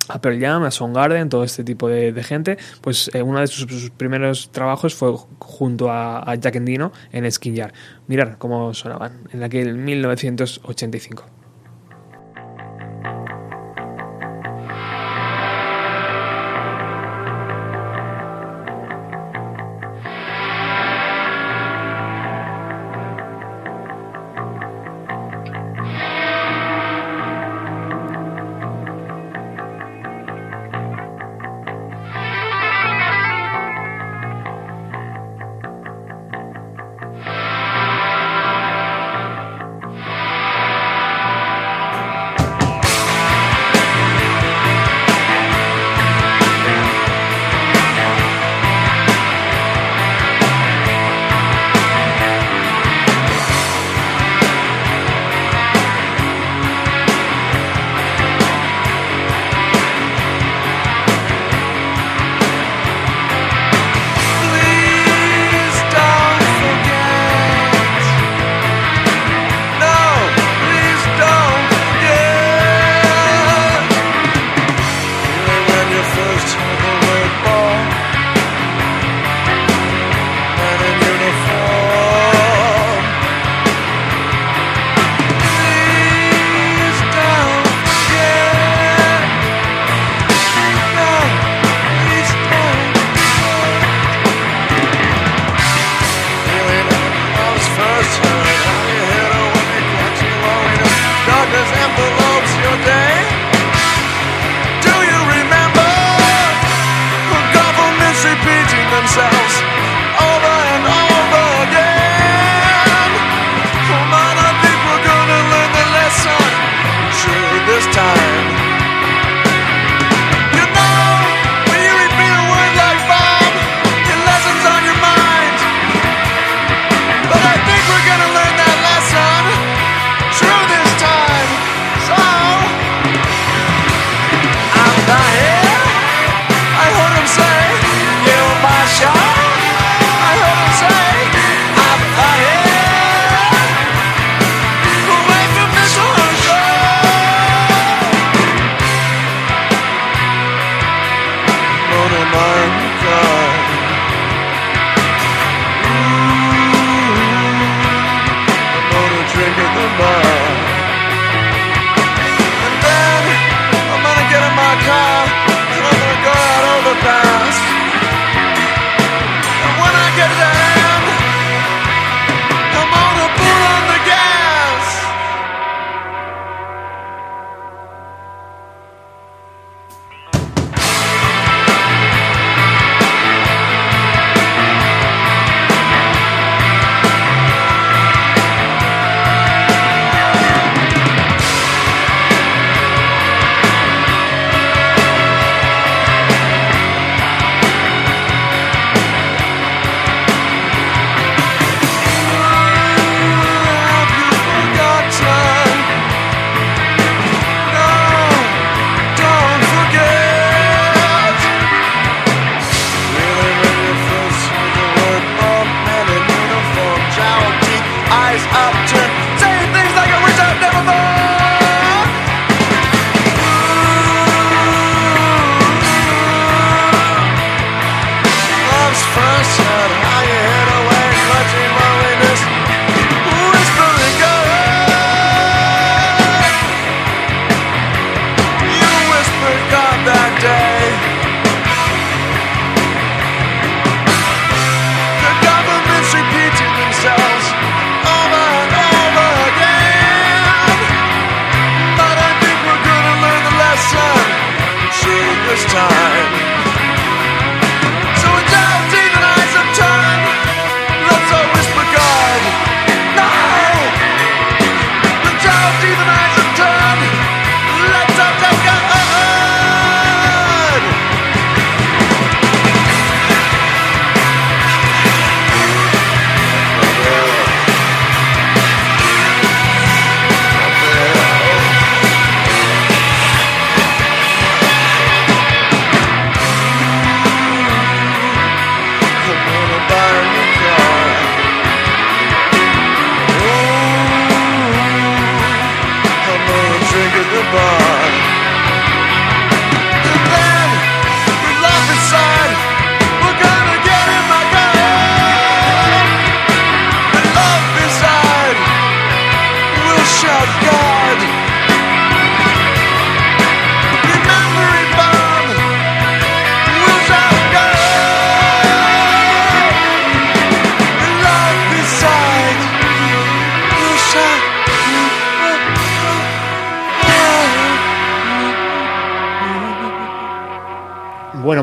a 0.08 0.20
Pearl 0.20 0.40
Jam, 0.40 0.64
a 0.64 0.70
Soundgarden, 0.70 1.28
todo 1.28 1.44
este 1.44 1.64
tipo 1.64 1.88
de, 1.88 2.12
gente, 2.22 2.58
pues 2.80 3.10
eh, 3.14 3.22
uno 3.22 3.40
de 3.40 3.46
sus, 3.46 3.70
sus 3.70 3.90
primeros 3.90 4.50
trabajos 4.50 4.94
fue 4.94 5.14
junto 5.38 5.90
a, 5.90 6.28
a 6.30 6.34
Jack 6.34 6.56
Endino 6.56 6.92
en 7.12 7.30
Skin 7.30 7.56
Jar. 7.56 7.72
Mirar 8.06 8.38
cómo 8.38 8.74
sonaban 8.74 9.28
en 9.32 9.42
aquel 9.42 9.74
1985. 9.74 11.41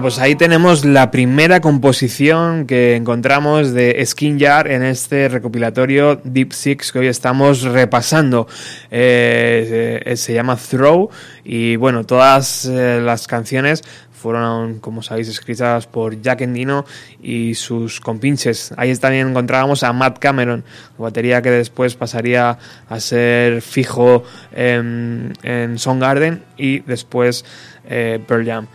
Pues 0.09 0.17
ahí 0.17 0.33
tenemos 0.33 0.85
la 0.85 1.11
primera 1.11 1.61
composición 1.61 2.65
que 2.65 2.95
encontramos 2.95 3.73
de 3.73 4.03
Skin 4.03 4.39
Jar 4.39 4.67
en 4.67 4.81
este 4.81 5.29
recopilatorio 5.29 6.19
Deep 6.23 6.51
Six 6.51 6.91
que 6.91 6.97
hoy 6.97 7.05
estamos 7.05 7.61
repasando. 7.61 8.47
Eh, 8.89 10.01
eh, 10.03 10.17
se 10.17 10.33
llama 10.33 10.55
Throw 10.55 11.11
y 11.43 11.75
bueno, 11.75 12.05
todas 12.07 12.65
eh, 12.65 12.99
las 13.03 13.27
canciones 13.27 13.83
fueron, 14.11 14.79
como 14.79 15.03
sabéis, 15.03 15.27
escritas 15.27 15.85
por 15.85 16.19
Jack 16.19 16.41
Endino 16.41 16.87
y 17.21 17.53
sus 17.53 17.99
compinches. 17.99 18.73
Ahí 18.77 18.95
también 18.95 19.29
encontrábamos 19.29 19.83
a 19.83 19.93
Matt 19.93 20.17
Cameron, 20.17 20.63
batería 20.97 21.43
que 21.43 21.51
después 21.51 21.93
pasaría 21.93 22.57
a 22.89 22.99
ser 22.99 23.61
fijo 23.61 24.23
en, 24.53 25.33
en 25.43 25.77
Soundgarden 25.77 26.41
y 26.57 26.79
después 26.79 27.45
Pearl 27.87 28.43
Jam. 28.43 28.67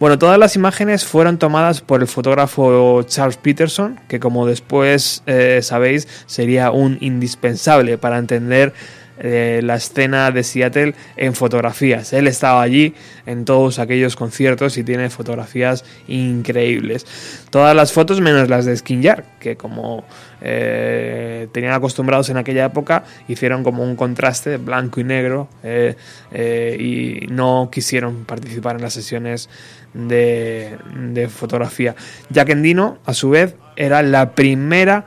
Bueno, 0.00 0.16
todas 0.16 0.38
las 0.38 0.54
imágenes 0.54 1.04
fueron 1.04 1.38
tomadas 1.38 1.80
por 1.80 2.02
el 2.02 2.06
fotógrafo 2.06 3.02
Charles 3.02 3.36
Peterson, 3.36 3.98
que 4.06 4.20
como 4.20 4.46
después 4.46 5.24
eh, 5.26 5.58
sabéis 5.60 6.06
sería 6.26 6.70
un 6.70 6.98
indispensable 7.00 7.98
para 7.98 8.18
entender 8.18 8.72
la 9.20 9.74
escena 9.76 10.30
de 10.30 10.42
Seattle 10.42 10.94
en 11.16 11.34
fotografías. 11.34 12.12
Él 12.12 12.26
estaba 12.26 12.62
allí 12.62 12.94
en 13.26 13.44
todos 13.44 13.78
aquellos 13.78 14.16
conciertos 14.16 14.78
y 14.78 14.84
tiene 14.84 15.10
fotografías 15.10 15.84
increíbles. 16.06 17.06
Todas 17.50 17.74
las 17.74 17.92
fotos 17.92 18.20
menos 18.20 18.48
las 18.48 18.64
de 18.64 18.76
Skin 18.76 19.02
Jar, 19.02 19.24
que 19.40 19.56
como 19.56 20.04
eh, 20.40 21.48
tenían 21.52 21.72
acostumbrados 21.72 22.30
en 22.30 22.36
aquella 22.36 22.64
época, 22.64 23.04
hicieron 23.28 23.64
como 23.64 23.82
un 23.82 23.96
contraste 23.96 24.56
blanco 24.56 25.00
y 25.00 25.04
negro 25.04 25.48
eh, 25.62 25.96
eh, 26.32 26.76
y 26.78 27.26
no 27.26 27.68
quisieron 27.70 28.24
participar 28.24 28.76
en 28.76 28.82
las 28.82 28.94
sesiones 28.94 29.48
de, 29.94 30.78
de 31.12 31.28
fotografía. 31.28 31.94
Jack 32.30 32.50
Endino, 32.50 32.98
a 33.04 33.14
su 33.14 33.30
vez, 33.30 33.56
era 33.76 34.02
la 34.02 34.32
primera 34.32 35.04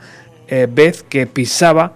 vez 0.68 1.02
que 1.02 1.26
pisaba 1.26 1.94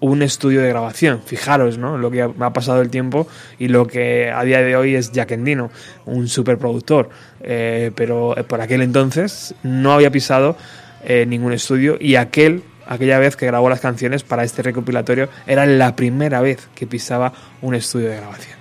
un 0.00 0.22
estudio 0.22 0.62
de 0.62 0.68
grabación. 0.68 1.20
Fijaros, 1.24 1.78
¿no? 1.78 1.98
Lo 1.98 2.10
que 2.10 2.22
ha 2.22 2.52
pasado 2.52 2.80
el 2.80 2.90
tiempo 2.90 3.26
y 3.58 3.68
lo 3.68 3.86
que 3.86 4.30
a 4.30 4.42
día 4.44 4.60
de 4.60 4.76
hoy 4.76 4.94
es 4.94 5.12
Jack 5.12 5.32
Endino, 5.32 5.70
un 6.06 6.28
superproductor. 6.28 7.10
Eh, 7.40 7.92
pero 7.94 8.36
eh, 8.36 8.44
por 8.44 8.60
aquel 8.60 8.82
entonces 8.82 9.54
no 9.62 9.92
había 9.92 10.10
pisado 10.10 10.56
eh, 11.04 11.26
ningún 11.26 11.52
estudio 11.52 11.96
y 12.00 12.16
aquel, 12.16 12.62
aquella 12.86 13.18
vez 13.18 13.36
que 13.36 13.46
grabó 13.46 13.68
las 13.68 13.80
canciones 13.80 14.22
para 14.22 14.44
este 14.44 14.62
recopilatorio 14.62 15.28
era 15.46 15.64
la 15.66 15.94
primera 15.94 16.40
vez 16.40 16.68
que 16.74 16.86
pisaba 16.86 17.32
un 17.62 17.74
estudio 17.74 18.10
de 18.10 18.16
grabación. 18.16 18.58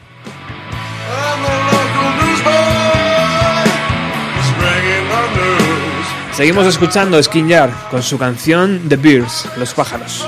Seguimos 6.38 6.68
escuchando 6.68 7.22
Skin 7.22 7.50
Jar 7.50 7.72
con 7.90 8.04
su 8.04 8.20
canción 8.20 8.88
The 8.88 8.98
Birds, 8.98 9.50
Los 9.58 9.74
pájaros. 9.74 10.28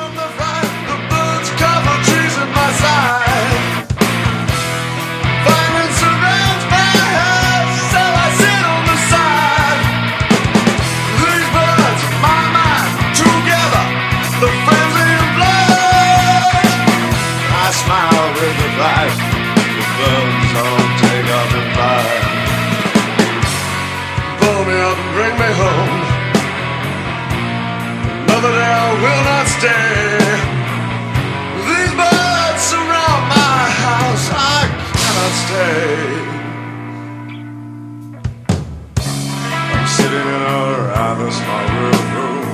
Sitting 40.00 40.28
in 40.36 40.42
a 40.56 40.62
rather 40.96 41.32
small 41.40 41.68
room. 41.78 42.48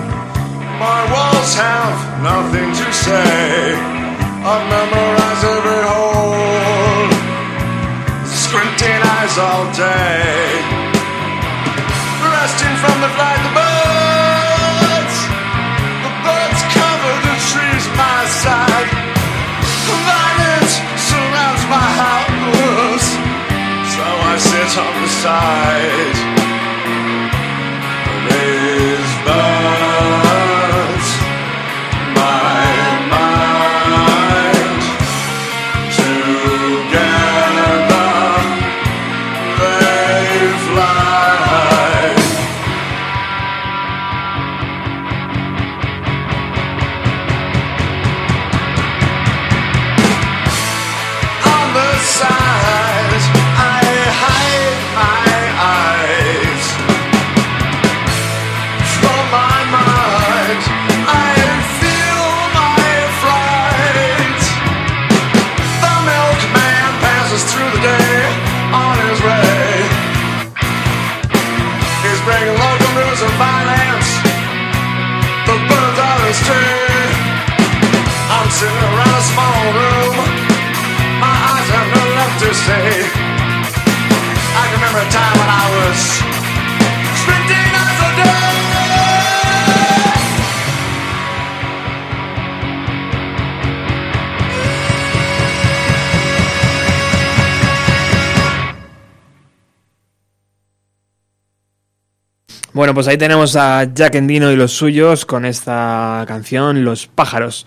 My 0.82 1.02
walls 1.14 1.54
have 1.56 1.98
nothing 2.32 2.70
to 2.82 2.88
say. 3.06 3.78
I've 4.50 4.66
memorized 4.74 5.46
every 5.56 5.84
hole. 5.93 7.10
Squinting 8.43 9.02
eyes 9.16 9.36
all 9.38 9.66
day 9.74 10.86
resting 12.46 12.76
from 12.84 12.98
the 13.02 13.10
flight 13.18 13.41
the 13.46 13.54
birds 13.58 15.18
the 16.06 16.12
birds 16.26 16.62
cover 16.78 17.14
the 17.26 17.36
trees 17.50 17.86
my 17.98 18.22
side 18.43 18.89
violence 20.10 20.74
surrounds 21.10 21.64
my 21.76 21.88
house 22.04 23.08
so 23.93 24.06
I 24.32 24.34
sit 24.50 24.72
on 24.86 24.93
the 25.02 25.12
side 25.24 26.14
Bueno, 102.86 102.93
pues 102.93 103.07
ahí 103.07 103.17
tenemos 103.17 103.55
a 103.55 103.91
Jack 103.95 104.13
Endino 104.13 104.51
y 104.51 104.55
los 104.55 104.71
suyos 104.71 105.25
con 105.25 105.43
esta 105.43 106.23
canción 106.27 106.86
Los 106.86 107.07
pájaros. 107.07 107.65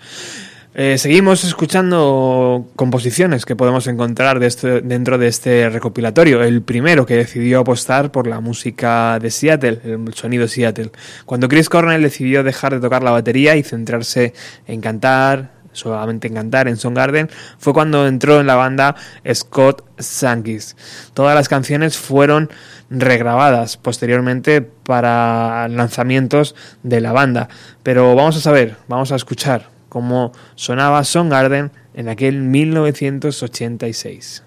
Eh, 0.73 0.97
seguimos 0.97 1.43
escuchando 1.43 2.67
composiciones 2.77 3.43
que 3.43 3.57
podemos 3.57 3.87
encontrar 3.87 4.41
este- 4.41 4.79
dentro 4.79 5.17
de 5.17 5.27
este 5.27 5.69
recopilatorio. 5.69 6.41
El 6.41 6.61
primero 6.61 7.05
que 7.05 7.15
decidió 7.17 7.59
apostar 7.59 8.13
por 8.13 8.27
la 8.27 8.39
música 8.39 9.19
de 9.19 9.29
Seattle, 9.29 9.81
el 9.83 10.13
sonido 10.13 10.47
Seattle. 10.47 10.91
Cuando 11.25 11.49
Chris 11.49 11.67
Cornell 11.67 12.01
decidió 12.01 12.41
dejar 12.41 12.75
de 12.75 12.79
tocar 12.79 13.03
la 13.03 13.11
batería 13.11 13.57
y 13.57 13.63
centrarse 13.63 14.33
en 14.67 14.79
cantar, 14.79 15.58
solamente 15.71 16.27
en 16.27 16.35
cantar 16.35 16.67
en 16.67 16.77
Soundgarden, 16.77 17.29
fue 17.57 17.73
cuando 17.73 18.07
entró 18.07 18.39
en 18.39 18.47
la 18.47 18.55
banda 18.55 18.95
Scott 19.33 19.83
Sankis. 19.97 20.75
Todas 21.13 21.35
las 21.35 21.49
canciones 21.49 21.97
fueron 21.97 22.49
regrabadas 22.89 23.77
posteriormente 23.77 24.61
para 24.61 25.67
lanzamientos 25.67 26.55
de 26.83 27.01
la 27.01 27.11
banda. 27.11 27.49
Pero 27.83 28.15
vamos 28.15 28.37
a 28.37 28.41
saber, 28.41 28.77
vamos 28.87 29.11
a 29.11 29.15
escuchar 29.15 29.69
cómo 29.89 30.31
sonaba 30.55 31.03
Soundgarden 31.03 31.71
en 31.93 32.09
aquel 32.09 32.41
1986. 32.41 34.43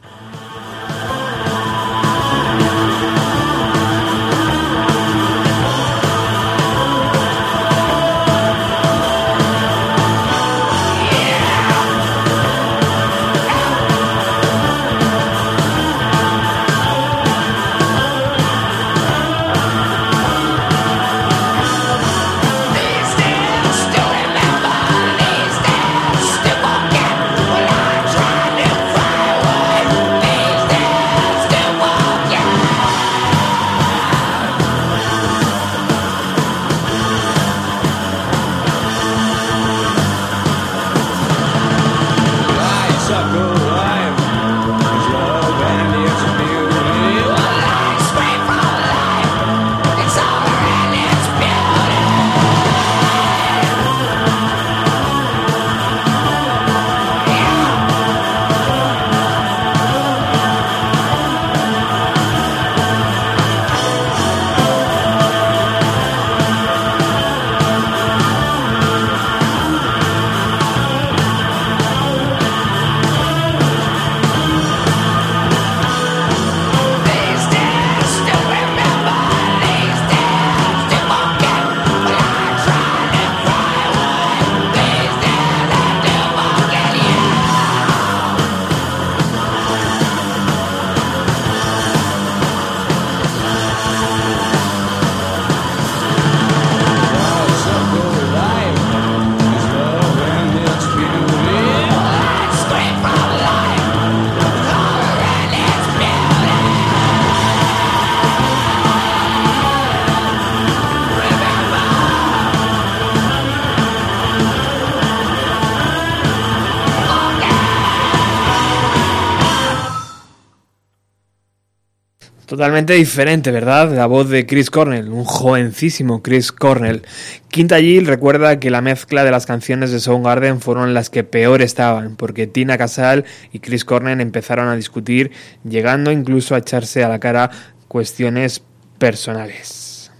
Totalmente 122.63 122.93
diferente, 122.93 123.51
¿verdad? 123.51 123.93
La 123.93 124.07
voz 124.07 124.29
de 124.29 124.47
Chris 124.47 124.71
Cornell, 124.71 125.09
un 125.09 125.25
jovencísimo 125.25 126.23
Chris 126.23 126.53
Cornell. 126.53 127.03
Quinta 127.49 127.81
Gill 127.81 128.07
recuerda 128.07 128.61
que 128.61 128.71
la 128.71 128.81
mezcla 128.81 129.25
de 129.25 129.33
las 129.33 129.47
canciones 129.47 129.91
de 129.91 129.99
Soundgarden 129.99 130.61
fueron 130.61 130.95
las 130.95 131.11
que 131.11 131.25
peor 131.25 131.61
estaban, 131.61 132.15
porque 132.15 132.47
Tina 132.47 132.79
Casal 132.79 133.25
y 133.53 133.59
Chris 133.59 133.85
Cornell 133.85 134.21
empezaron 134.21 134.69
a 134.69 134.77
discutir, 134.77 135.33
llegando 135.65 136.13
incluso 136.13 136.55
a 136.55 136.59
echarse 136.59 137.03
a 137.03 137.09
la 137.09 137.19
cara 137.19 137.51
cuestiones 137.89 138.63
personales. 138.97 140.13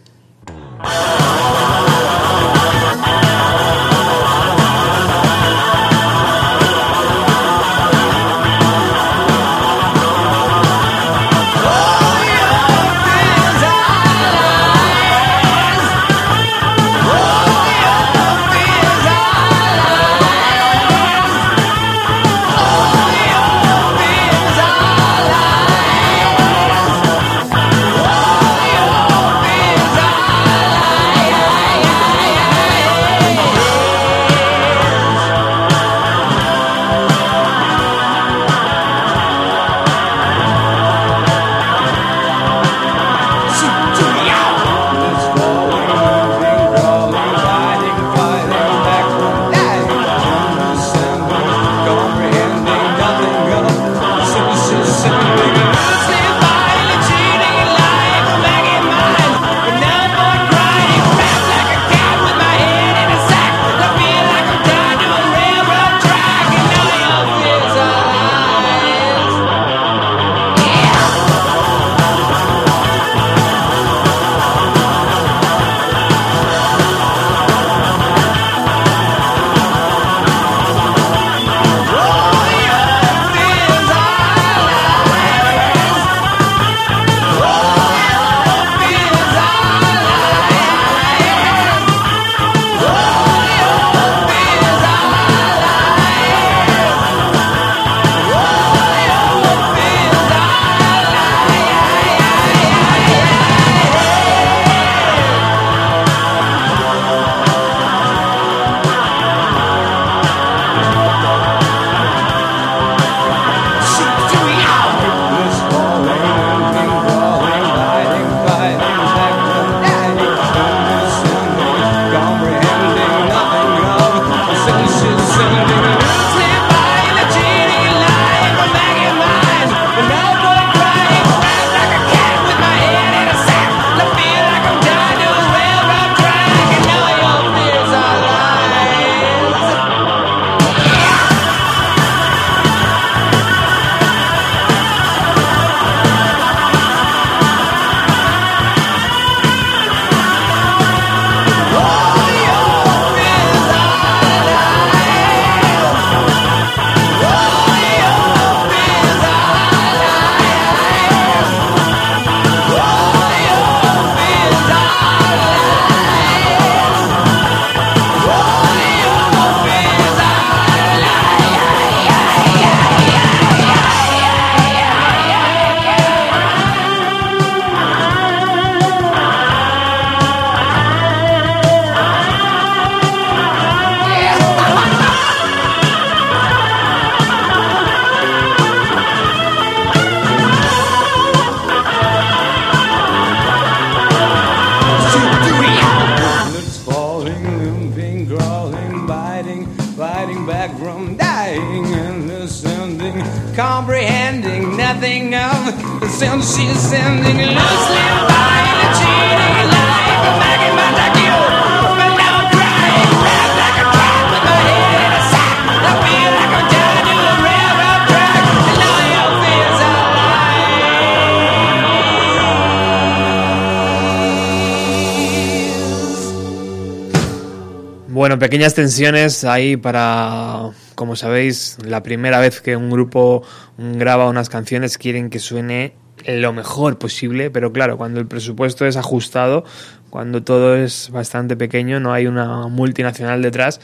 Pequeñas 228.53 228.75
tensiones 228.75 229.45
ahí 229.45 229.79
para, 229.79 230.73
como 230.95 231.17
sabéis, 231.17 231.79
la 231.87 232.03
primera 232.03 232.39
vez 232.39 232.61
que 232.61 232.77
un 232.77 232.91
grupo 232.91 233.43
graba 233.79 234.29
unas 234.29 234.51
canciones 234.51 234.99
quieren 234.99 235.31
que 235.31 235.39
suene 235.39 235.95
lo 236.27 236.53
mejor 236.53 236.99
posible, 236.99 237.51
pero 237.51 237.73
claro, 237.73 237.97
cuando 237.97 238.21
el 238.21 238.27
presupuesto 238.27 238.85
es 238.85 238.99
ajustado, 238.99 239.65
cuando 240.11 240.43
todo 240.43 240.77
es 240.77 241.09
bastante 241.11 241.57
pequeño, 241.57 241.99
no 241.99 242.13
hay 242.13 242.27
una 242.27 242.69
multinacional 242.69 243.41
detrás, 243.41 243.81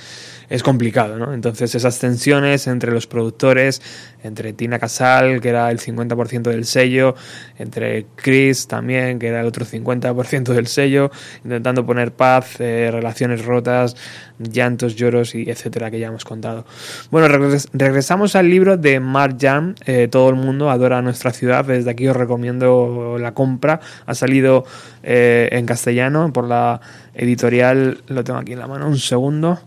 es 0.51 0.63
complicado, 0.63 1.19
¿no? 1.19 1.33
Entonces 1.33 1.75
esas 1.75 1.99
tensiones 1.99 2.67
entre 2.67 2.93
los 2.93 3.07
productores, 3.07 3.81
entre 4.23 4.53
Tina 4.53 4.79
Casal, 4.79 5.41
que 5.41 5.49
era 5.49 5.71
el 5.71 5.79
50% 5.79 6.43
del 6.43 6.67
sello, 6.67 7.15
entre 7.59 8.07
Chris 8.15 8.67
también, 8.67 9.19
que 9.19 9.29
era 9.29 9.41
el 9.41 9.47
otro 9.47 9.65
50% 9.65 10.53
del 10.53 10.67
sello, 10.67 11.11
intentando 11.45 11.87
poner 11.87 12.13
paz, 12.13 12.61
eh, 12.61 12.91
relaciones 12.93 13.45
rotas, 13.45 13.97
llantos, 14.39 14.97
lloros 14.97 15.35
y 15.35 15.51
etcétera, 15.51 15.91
que 15.91 15.99
ya 15.99 16.09
hemos 16.09 16.25
contado. 16.25 16.65
Bueno, 17.11 17.29
regresamos 17.73 18.37
al 18.37 18.49
libro 18.49 18.77
de 18.77 19.01
Mark 19.01 19.37
Jam, 19.41 19.75
eh, 19.87 20.09
Todo 20.11 20.31
el 20.31 20.37
mundo 20.37 20.71
adora 20.71 21.03
nuestra 21.03 21.33
ciudad, 21.33 21.65
desde 21.65 21.91
aquí 21.91 22.09
os 22.09 22.17
recomiendo 22.17 23.17
la 23.19 23.35
compra, 23.35 23.81
ha 24.07 24.15
salido 24.15 24.65
eh, 25.03 25.49
en 25.53 25.67
castellano 25.67 26.33
por 26.33 26.45
la 26.45 26.81
editorial, 27.15 28.03
lo 28.09 28.25
tengo 28.25 28.39
aquí 28.39 28.53
en 28.53 28.61
la 28.61 28.67
mano, 28.67 28.89
un 28.89 28.99
segundo. 28.99 29.61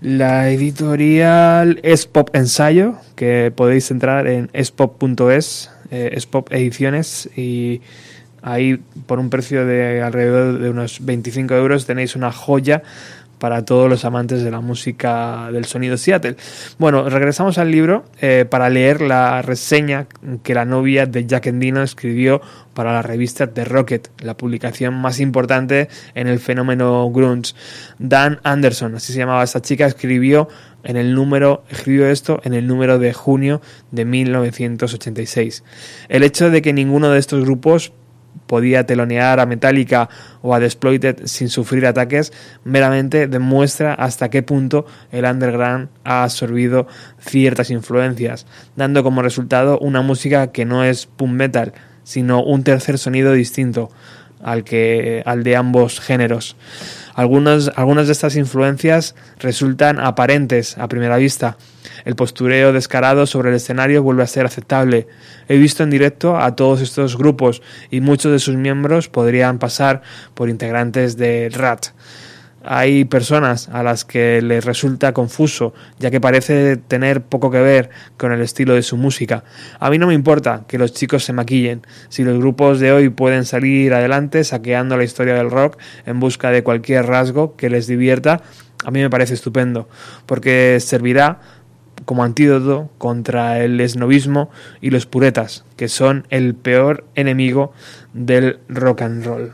La 0.00 0.50
editorial 0.50 1.78
es 1.84 2.06
Pop 2.06 2.34
Ensayo, 2.34 2.96
que 3.14 3.52
podéis 3.54 3.90
entrar 3.92 4.26
en 4.26 4.50
espop.es 4.52 5.70
eh, 5.92 6.10
es 6.14 6.26
Pop 6.26 6.48
Ediciones 6.50 7.28
y 7.36 7.82
ahí 8.40 8.80
por 9.06 9.18
un 9.18 9.30
precio 9.30 9.66
de 9.66 10.02
alrededor 10.02 10.58
de 10.58 10.70
unos 10.70 11.04
25 11.04 11.54
euros 11.54 11.86
tenéis 11.86 12.16
una 12.16 12.32
joya 12.32 12.82
para 13.42 13.64
todos 13.64 13.90
los 13.90 14.04
amantes 14.04 14.44
de 14.44 14.52
la 14.52 14.60
música 14.60 15.50
del 15.50 15.64
sonido 15.64 15.96
Seattle. 15.96 16.36
Bueno, 16.78 17.08
regresamos 17.10 17.58
al 17.58 17.72
libro 17.72 18.04
eh, 18.20 18.46
para 18.48 18.70
leer 18.70 19.00
la 19.00 19.42
reseña 19.42 20.06
que 20.44 20.54
la 20.54 20.64
novia 20.64 21.06
de 21.06 21.26
Jack 21.26 21.46
Endino 21.46 21.82
escribió 21.82 22.40
para 22.72 22.92
la 22.92 23.02
revista 23.02 23.52
The 23.52 23.64
Rocket, 23.64 24.10
la 24.20 24.36
publicación 24.36 24.94
más 24.94 25.18
importante 25.18 25.88
en 26.14 26.28
el 26.28 26.38
fenómeno 26.38 27.10
grunge. 27.10 27.54
Dan 27.98 28.38
Anderson, 28.44 28.94
así 28.94 29.12
se 29.12 29.18
llamaba 29.18 29.42
esta 29.42 29.60
chica, 29.60 29.86
escribió 29.86 30.46
en 30.84 30.96
el 30.96 31.12
número, 31.12 31.64
escribió 31.68 32.06
esto 32.06 32.40
en 32.44 32.54
el 32.54 32.68
número 32.68 33.00
de 33.00 33.12
junio 33.12 33.60
de 33.90 34.04
1986. 34.04 35.64
El 36.08 36.22
hecho 36.22 36.48
de 36.48 36.62
que 36.62 36.72
ninguno 36.72 37.10
de 37.10 37.18
estos 37.18 37.42
grupos 37.42 37.92
podía 38.46 38.84
telonear 38.84 39.40
a 39.40 39.46
Metallica 39.46 40.08
o 40.42 40.54
a 40.54 40.58
The 40.58 40.66
Exploited 40.66 41.26
sin 41.26 41.48
sufrir 41.48 41.86
ataques, 41.86 42.32
meramente 42.64 43.26
demuestra 43.26 43.94
hasta 43.94 44.28
qué 44.30 44.42
punto 44.42 44.86
el 45.10 45.24
underground 45.24 45.88
ha 46.04 46.24
absorbido 46.24 46.86
ciertas 47.18 47.70
influencias, 47.70 48.46
dando 48.76 49.02
como 49.02 49.22
resultado 49.22 49.78
una 49.78 50.02
música 50.02 50.52
que 50.52 50.64
no 50.64 50.84
es 50.84 51.06
punk 51.06 51.32
metal, 51.32 51.72
sino 52.04 52.42
un 52.42 52.64
tercer 52.64 52.98
sonido 52.98 53.32
distinto 53.32 53.90
al 54.42 54.64
que 54.64 55.22
al 55.24 55.44
de 55.44 55.56
ambos 55.56 56.00
géneros. 56.00 56.56
Algunas, 57.14 57.70
algunas 57.76 58.06
de 58.06 58.12
estas 58.12 58.36
influencias 58.36 59.14
resultan 59.38 60.00
aparentes 60.00 60.76
a 60.78 60.88
primera 60.88 61.16
vista. 61.16 61.56
El 62.04 62.16
postureo 62.16 62.72
descarado 62.72 63.26
sobre 63.26 63.50
el 63.50 63.56
escenario 63.56 64.02
vuelve 64.02 64.22
a 64.22 64.26
ser 64.26 64.46
aceptable. 64.46 65.06
He 65.48 65.56
visto 65.56 65.82
en 65.82 65.90
directo 65.90 66.36
a 66.38 66.56
todos 66.56 66.80
estos 66.80 67.16
grupos 67.16 67.62
y 67.90 68.00
muchos 68.00 68.32
de 68.32 68.38
sus 68.38 68.56
miembros 68.56 69.08
podrían 69.08 69.58
pasar 69.58 70.02
por 70.34 70.48
integrantes 70.48 71.16
de 71.16 71.48
RAT. 71.50 71.86
Hay 72.64 73.04
personas 73.04 73.68
a 73.70 73.82
las 73.82 74.04
que 74.04 74.40
les 74.40 74.64
resulta 74.64 75.12
confuso, 75.12 75.74
ya 75.98 76.12
que 76.12 76.20
parece 76.20 76.76
tener 76.76 77.22
poco 77.22 77.50
que 77.50 77.60
ver 77.60 77.90
con 78.16 78.30
el 78.30 78.40
estilo 78.40 78.74
de 78.74 78.82
su 78.82 78.96
música. 78.96 79.42
A 79.80 79.90
mí 79.90 79.98
no 79.98 80.06
me 80.06 80.14
importa 80.14 80.64
que 80.68 80.78
los 80.78 80.92
chicos 80.92 81.24
se 81.24 81.32
maquillen. 81.32 81.82
Si 82.08 82.22
los 82.22 82.38
grupos 82.38 82.78
de 82.78 82.92
hoy 82.92 83.08
pueden 83.08 83.46
salir 83.46 83.92
adelante 83.94 84.44
saqueando 84.44 84.96
la 84.96 85.02
historia 85.02 85.34
del 85.34 85.50
rock 85.50 85.76
en 86.06 86.20
busca 86.20 86.50
de 86.50 86.62
cualquier 86.62 87.06
rasgo 87.06 87.56
que 87.56 87.68
les 87.68 87.88
divierta, 87.88 88.42
a 88.84 88.90
mí 88.92 89.00
me 89.00 89.10
parece 89.10 89.34
estupendo, 89.34 89.88
porque 90.26 90.78
servirá 90.80 91.40
como 92.04 92.24
antídoto 92.24 92.90
contra 92.98 93.60
el 93.60 93.80
esnovismo 93.80 94.50
y 94.80 94.90
los 94.90 95.06
puretas, 95.06 95.64
que 95.76 95.88
son 95.88 96.26
el 96.30 96.54
peor 96.54 97.04
enemigo 97.14 97.72
del 98.12 98.58
rock 98.68 99.02
and 99.02 99.24
roll. 99.24 99.52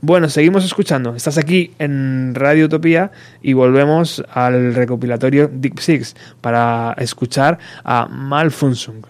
Bueno, 0.00 0.28
seguimos 0.28 0.64
escuchando. 0.64 1.14
Estás 1.14 1.38
aquí 1.38 1.72
en 1.78 2.34
Radio 2.34 2.66
Utopía 2.66 3.10
y 3.40 3.54
volvemos 3.54 4.22
al 4.32 4.74
recopilatorio 4.74 5.50
Deep 5.50 5.78
Six 5.78 6.14
para 6.42 6.94
escuchar 6.98 7.58
a 7.84 8.06
Malfunction. 8.06 9.06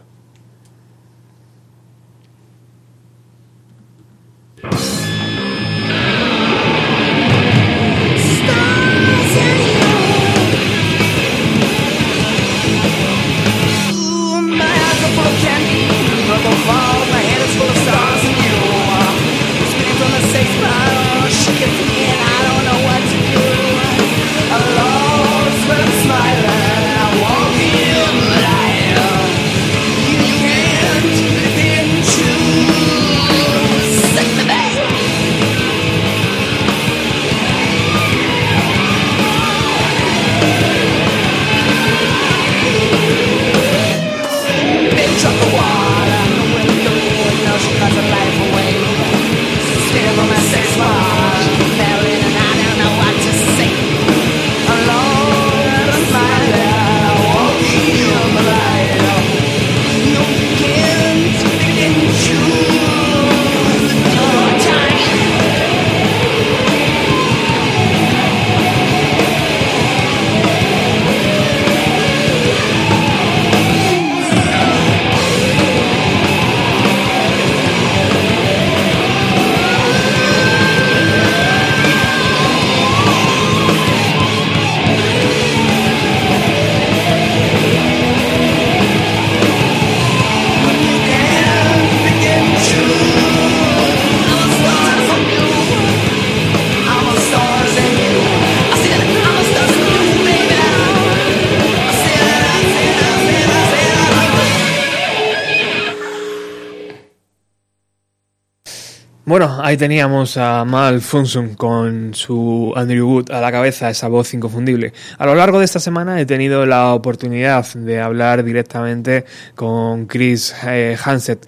Ahí 109.74 109.78
teníamos 109.78 110.36
a 110.36 110.64
Mal 110.64 111.00
Funsun 111.00 111.56
con 111.56 112.14
su 112.14 112.72
Andrew 112.76 113.08
Wood 113.08 113.32
a 113.32 113.40
la 113.40 113.50
cabeza, 113.50 113.90
esa 113.90 114.06
voz 114.06 114.32
inconfundible. 114.32 114.92
A 115.18 115.26
lo 115.26 115.34
largo 115.34 115.58
de 115.58 115.64
esta 115.64 115.80
semana 115.80 116.20
he 116.20 116.26
tenido 116.26 116.64
la 116.64 116.94
oportunidad 116.94 117.66
de 117.74 118.00
hablar 118.00 118.44
directamente 118.44 119.24
con 119.56 120.06
Chris 120.06 120.54
eh, 120.64 120.96
Hansett. 121.04 121.44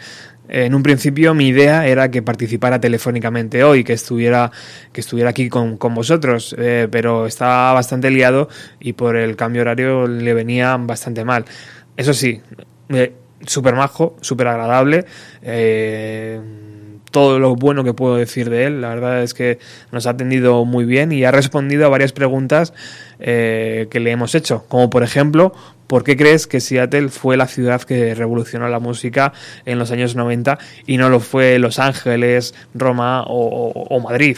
En 0.49 0.75
un 0.75 0.83
principio 0.83 1.35
mi 1.35 1.47
idea 1.47 1.87
era 1.87 2.11
que 2.11 2.21
participara 2.21 2.81
telefónicamente 2.81 3.63
hoy, 3.63 3.85
que 3.85 3.93
estuviera, 3.93 4.51
que 4.93 5.03
estuviera 5.03 5.31
aquí 5.31 5.49
con, 5.49 5.77
con 5.77 5.95
vosotros, 5.95 6.53
eh, 6.59 6.89
pero 6.91 7.27
estaba 7.27 7.75
bastante 7.75 8.11
liado 8.11 8.49
y 8.81 8.95
por 8.95 9.15
el 9.15 9.37
cambio 9.37 9.63
horario 9.63 10.09
le 10.09 10.35
venía 10.35 10.77
bastante 10.79 11.25
mal. 11.25 11.45
Eso 11.97 12.13
sí, 12.13 12.41
eh, 12.89 13.13
súper 13.47 13.77
majo, 13.77 14.17
súper 14.21 14.49
agradable. 14.49 15.05
Eh, 15.43 16.41
todo 17.11 17.39
lo 17.39 17.57
bueno 17.57 17.85
que 17.85 17.95
puedo 17.95 18.17
decir 18.17 18.51
de 18.51 18.65
él. 18.65 18.81
La 18.81 18.91
verdad 18.91 19.23
es 19.23 19.35
que 19.35 19.59
nos 19.93 20.07
ha 20.07 20.11
atendido 20.11 20.65
muy 20.65 20.85
bien 20.85 21.13
y 21.13 21.25
ha 21.25 21.31
respondido 21.31 21.87
a 21.87 21.89
varias 21.89 22.13
preguntas 22.13 22.73
eh, 23.19 23.87
que 23.91 24.01
le 24.01 24.11
hemos 24.11 24.35
hecho, 24.35 24.65
como 24.69 24.91
por 24.91 25.03
ejemplo, 25.03 25.55
¿por 25.87 26.05
qué 26.05 26.17
crees 26.17 26.47
que 26.47 26.61
Seattle 26.61 27.09
fue 27.09 27.37
la 27.37 27.47
ciudad 27.47 27.83
que 27.83 28.15
revolucionó 28.15 28.69
la 28.69 28.81
música 28.81 29.33
en 29.65 29.79
los 29.79 29.91
años 29.91 30.17
90 30.17 30.59
y 30.87 30.99
no 30.99 31.09
lo 31.09 31.21
fue 31.21 31.59
Los 31.59 31.79
Ángeles, 31.79 32.55
Roma 32.75 33.23
o, 33.27 33.71
o 33.71 34.01
Madrid? 34.01 34.37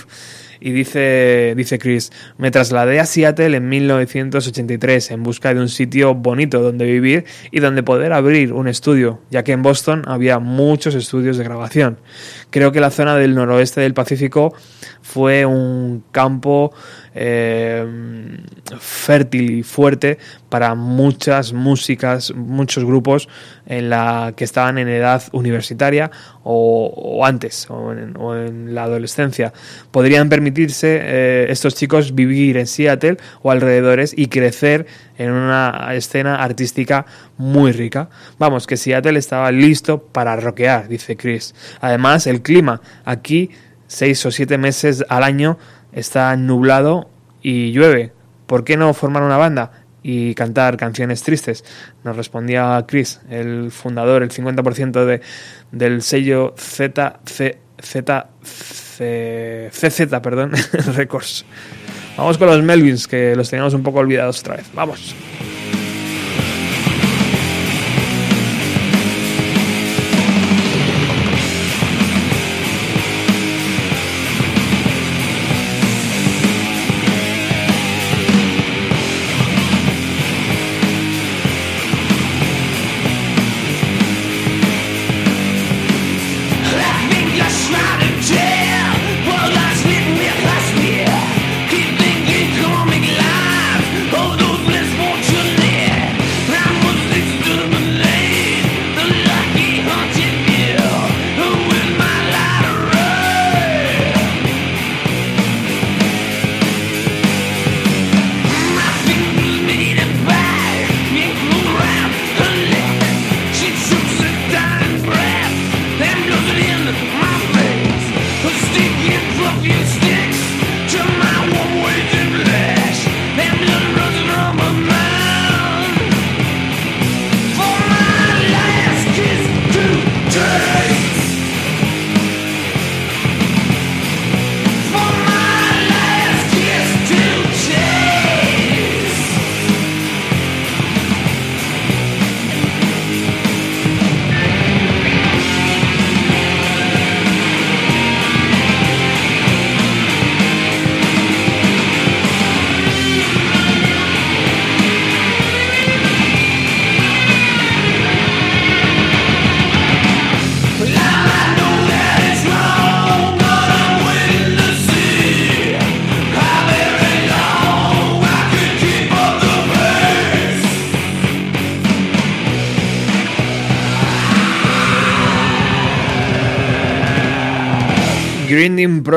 Y 0.61 0.73
dice, 0.73 1.55
dice 1.57 1.79
Chris, 1.79 2.13
me 2.37 2.51
trasladé 2.51 3.01
a 3.01 3.07
Seattle 3.07 3.57
en 3.57 3.69
1983 3.69 5.11
en 5.11 5.23
busca 5.23 5.55
de 5.55 5.61
un 5.61 5.69
sitio 5.69 6.15
bonito 6.15 6.61
donde 6.61 6.85
vivir 6.85 7.25
y 7.51 7.61
donde 7.61 7.83
poder 7.83 8.13
abrir 8.13 8.53
un 8.53 8.69
estudio, 8.69 9.21
ya 9.31 9.45
que 9.45 9.53
en 9.53 9.63
Boston 9.63 10.03
había 10.07 10.39
muchos 10.39 10.95
estudios 10.95 11.39
de 11.39 11.45
grabación. 11.45 11.99
Creo 12.51 12.73
que 12.73 12.81
la 12.81 12.91
zona 12.91 13.17
del 13.17 13.35
noroeste 13.35 13.81
del 13.81 13.95
Pacífico 13.95 14.55
fue 15.03 15.47
un 15.47 16.03
campo 16.13 16.73
eh, 17.21 17.85
fértil 18.79 19.51
y 19.51 19.63
fuerte 19.65 20.19
para 20.49 20.77
muchas 20.77 21.53
músicas, 21.53 22.33
muchos 22.33 22.85
grupos 22.85 23.29
en 23.67 23.91
la 23.91 24.35
que 24.37 24.45
estaban 24.45 24.79
en 24.79 24.89
edad 24.89 25.23
universitaria 25.33 26.13
o, 26.45 27.25
antes, 27.27 27.69
o 27.69 27.93
en, 27.93 28.17
o 28.17 28.37
en 28.37 28.75
la 28.75 28.85
adolescencia. 28.85 29.53
Podrían 29.91 30.29
permitirse 30.29 31.01
eh, 31.03 31.47
estos 31.51 31.75
chicos 31.75 32.15
vivir 32.15 32.57
en 32.57 32.69
Seattle 32.69 33.17
o 33.43 33.51
alrededores 33.51 34.15
y 34.17 34.29
crecer 34.29 34.87
en 35.19 35.33
una 35.33 35.89
escena 35.95 36.37
artística 36.37 37.05
muy 37.37 37.73
rica. 37.73 38.09
Vamos, 38.39 38.69
que 38.69 38.77
Seattle 38.77 39.19
estaba 39.19 39.51
listo 39.51 40.05
para 40.05 40.37
rockear, 40.37 40.87
dice 40.87 41.17
Chris. 41.17 41.55
Además, 41.81 42.29
el 42.29 42.43
clima 42.43 42.81
aquí, 43.05 43.51
seis 43.89 44.25
o 44.25 44.31
siete 44.31 44.57
meses 44.57 45.05
al 45.09 45.25
año, 45.25 45.59
está 45.93 46.37
nublado 46.37 47.09
y 47.43 47.73
llueve. 47.73 48.13
¿Por 48.47 48.65
qué 48.65 48.77
no 48.77 48.95
formar 48.95 49.23
una 49.23 49.37
banda? 49.37 49.73
y 50.03 50.35
cantar 50.35 50.77
canciones 50.77 51.23
tristes. 51.23 51.65
Nos 52.05 52.17
respondía 52.17 52.83
Chris, 52.87 53.21
el 53.29 53.71
fundador, 53.71 54.23
el 54.23 54.31
50% 54.31 55.05
de, 55.05 55.21
del 55.71 56.03
sello 56.03 56.55
Z, 56.57 57.21
C, 57.25 57.59
Z, 59.71 60.23
perdón, 60.23 60.53
Records. 60.95 61.45
Vamos 62.17 62.39
con 62.39 62.49
los 62.49 62.63
Melvins, 62.63 63.07
que 63.07 63.37
los 63.37 63.51
teníamos 63.51 63.75
un 63.75 63.83
poco 63.83 63.99
olvidados 63.99 64.41
otra 64.41 64.57
vez. 64.57 64.67
Vamos. 64.75 65.15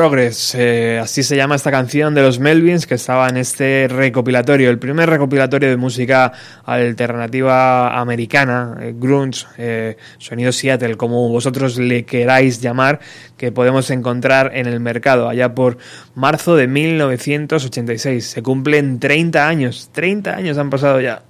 Progress, 0.02 0.56
eh, 0.56 0.98
así 1.00 1.22
se 1.22 1.36
llama 1.36 1.54
esta 1.54 1.70
canción 1.70 2.12
de 2.12 2.22
los 2.22 2.40
Melvins 2.40 2.88
que 2.88 2.96
estaba 2.96 3.28
en 3.28 3.36
este 3.36 3.86
recopilatorio, 3.88 4.68
el 4.68 4.80
primer 4.80 5.08
recopilatorio 5.08 5.70
de 5.70 5.76
música 5.76 6.32
alternativa 6.64 7.96
americana, 8.00 8.78
eh, 8.80 8.94
grunge, 8.96 9.46
eh, 9.58 9.96
sonido 10.18 10.50
Seattle, 10.50 10.96
como 10.96 11.28
vosotros 11.28 11.78
le 11.78 12.04
queráis 12.04 12.60
llamar, 12.60 12.98
que 13.36 13.52
podemos 13.52 13.90
encontrar 13.90 14.50
en 14.56 14.66
el 14.66 14.80
mercado 14.80 15.28
allá 15.28 15.54
por 15.54 15.78
marzo 16.16 16.56
de 16.56 16.66
1986. 16.66 18.26
Se 18.26 18.42
cumplen 18.42 18.98
30 18.98 19.46
años, 19.46 19.90
30 19.92 20.34
años 20.34 20.58
han 20.58 20.68
pasado 20.68 21.00
ya. 21.00 21.22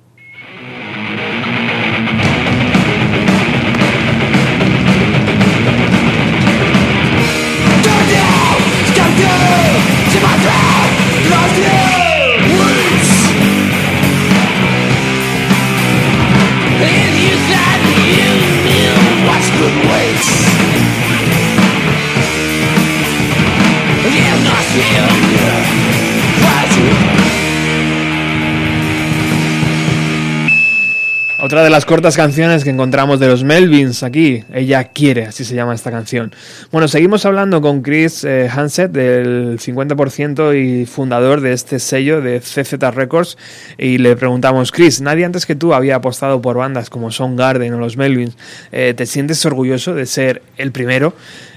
Otra 31.53 31.64
de 31.64 31.68
las 31.68 31.84
cortas 31.84 32.16
canciones 32.16 32.64
que 32.64 32.70
encontramos 32.70 33.20
de 33.20 33.28
los 33.28 33.44
Melvins 33.44 34.03
aquí, 34.03 34.42
Ella 34.55 34.84
quiere, 34.84 35.26
así 35.26 35.44
se 35.44 35.55
llama 35.55 35.74
esta 35.74 35.90
canción. 35.90 36.32
Bueno, 36.70 36.88
seguimos 36.88 37.26
hablando 37.26 37.61
con 37.61 37.82
Chris 37.82 38.24
eh, 38.24 38.48
Hansett, 38.50 38.90
del 38.90 39.59
50% 39.59 40.59
y 40.59 40.86
fundador 40.86 41.42
de 41.42 41.53
este 41.53 41.78
sello 41.78 42.22
de 42.22 42.40
CZ 42.40 42.72
Records, 42.94 43.36
y 43.76 43.98
le 43.98 44.16
preguntamos, 44.16 44.72
Chris, 44.72 45.03
nadie 45.03 45.26
antes 45.26 45.44
que 45.44 45.55
tú 45.55 45.74
había 45.74 45.96
apostado 45.96 46.40
por 46.40 46.57
bandas 46.57 46.88
como 46.88 47.11
Soundgarden 47.11 47.74
o 47.74 47.78
los 47.78 47.98
Melvins. 47.98 48.34
Eh, 48.70 48.94
¿Te 48.96 49.05
sientes 49.05 49.44
orgulloso 49.44 49.92
de 49.92 50.07
ser 50.07 50.40
el 50.57 50.72
primero? 50.72 51.12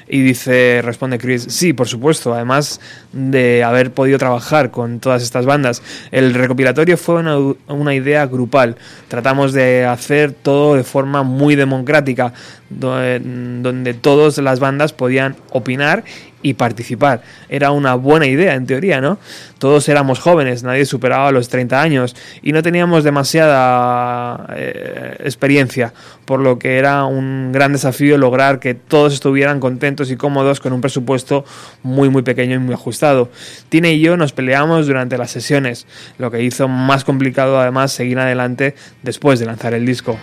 Y 0.08 0.22
dice, 0.22 0.82
responde 0.84 1.18
Chris, 1.18 1.48
sí, 1.50 1.74
por 1.74 1.88
supuesto, 1.88 2.34
además 2.34 2.80
de 3.12 3.64
haber 3.64 3.92
podido 3.92 4.20
trabajar 4.20 4.70
con 4.70 5.00
todas 5.00 5.24
estas 5.24 5.46
bandas. 5.46 5.82
El 6.12 6.34
recopilatorio 6.36 6.96
fue 6.96 7.16
una, 7.16 7.38
una 7.68 7.96
idea 7.96 8.28
grupal. 8.28 8.76
Tratamos 9.08 9.52
de 9.52 9.86
hacer 9.86 10.32
todo 10.32 10.76
de 10.76 10.84
forma 10.84 11.24
muy 11.24 11.56
democrática, 11.56 12.34
do- 12.80 13.20
donde 13.20 13.94
todas 13.94 14.38
las 14.40 14.60
bandas 14.60 14.94
podían 14.94 15.36
opinar 15.52 16.04
y 16.42 16.54
participar. 16.54 17.24
Era 17.50 17.72
una 17.72 17.96
buena 17.96 18.28
idea, 18.28 18.54
en 18.54 18.68
teoría, 18.68 19.02
¿no? 19.02 19.18
Todos 19.58 19.90
éramos 19.90 20.20
jóvenes, 20.20 20.62
nadie 20.62 20.86
superaba 20.86 21.32
los 21.32 21.50
30 21.50 21.82
años 21.82 22.16
y 22.44 22.52
no 22.52 22.62
teníamos 22.62 23.04
demasiada 23.04 24.48
eh, 24.56 25.16
experiencia, 25.24 25.92
por 26.26 26.40
lo 26.40 26.60
que 26.60 26.78
era 26.78 27.06
un 27.06 27.52
gran 27.52 27.72
desafío 27.72 28.18
lograr 28.20 28.60
que 28.60 28.76
todos 28.76 29.14
estuvieran 29.14 29.60
contentos 29.60 30.12
y 30.12 30.18
cómodos 30.18 30.60
con 30.60 30.72
un 30.74 30.82
presupuesto 30.82 31.46
muy, 31.82 32.10
muy 32.10 32.22
pequeño 32.22 32.56
y 32.56 32.60
muy 32.60 32.76
ajustado. 32.76 33.30
Tina 33.70 33.90
y 33.90 34.00
yo 34.02 34.16
nos 34.16 34.32
peleamos 34.34 34.86
durante 34.86 35.18
las 35.18 35.32
sesiones, 35.32 35.88
lo 36.20 36.30
que 36.30 36.44
hizo 36.44 36.68
más 36.68 37.04
complicado 37.04 37.60
además 37.60 37.92
seguir 37.92 38.20
adelante 38.20 38.76
después 39.02 39.40
de 39.40 39.48
lanzar 39.48 39.74
el 39.74 39.86
disco. 39.86 40.16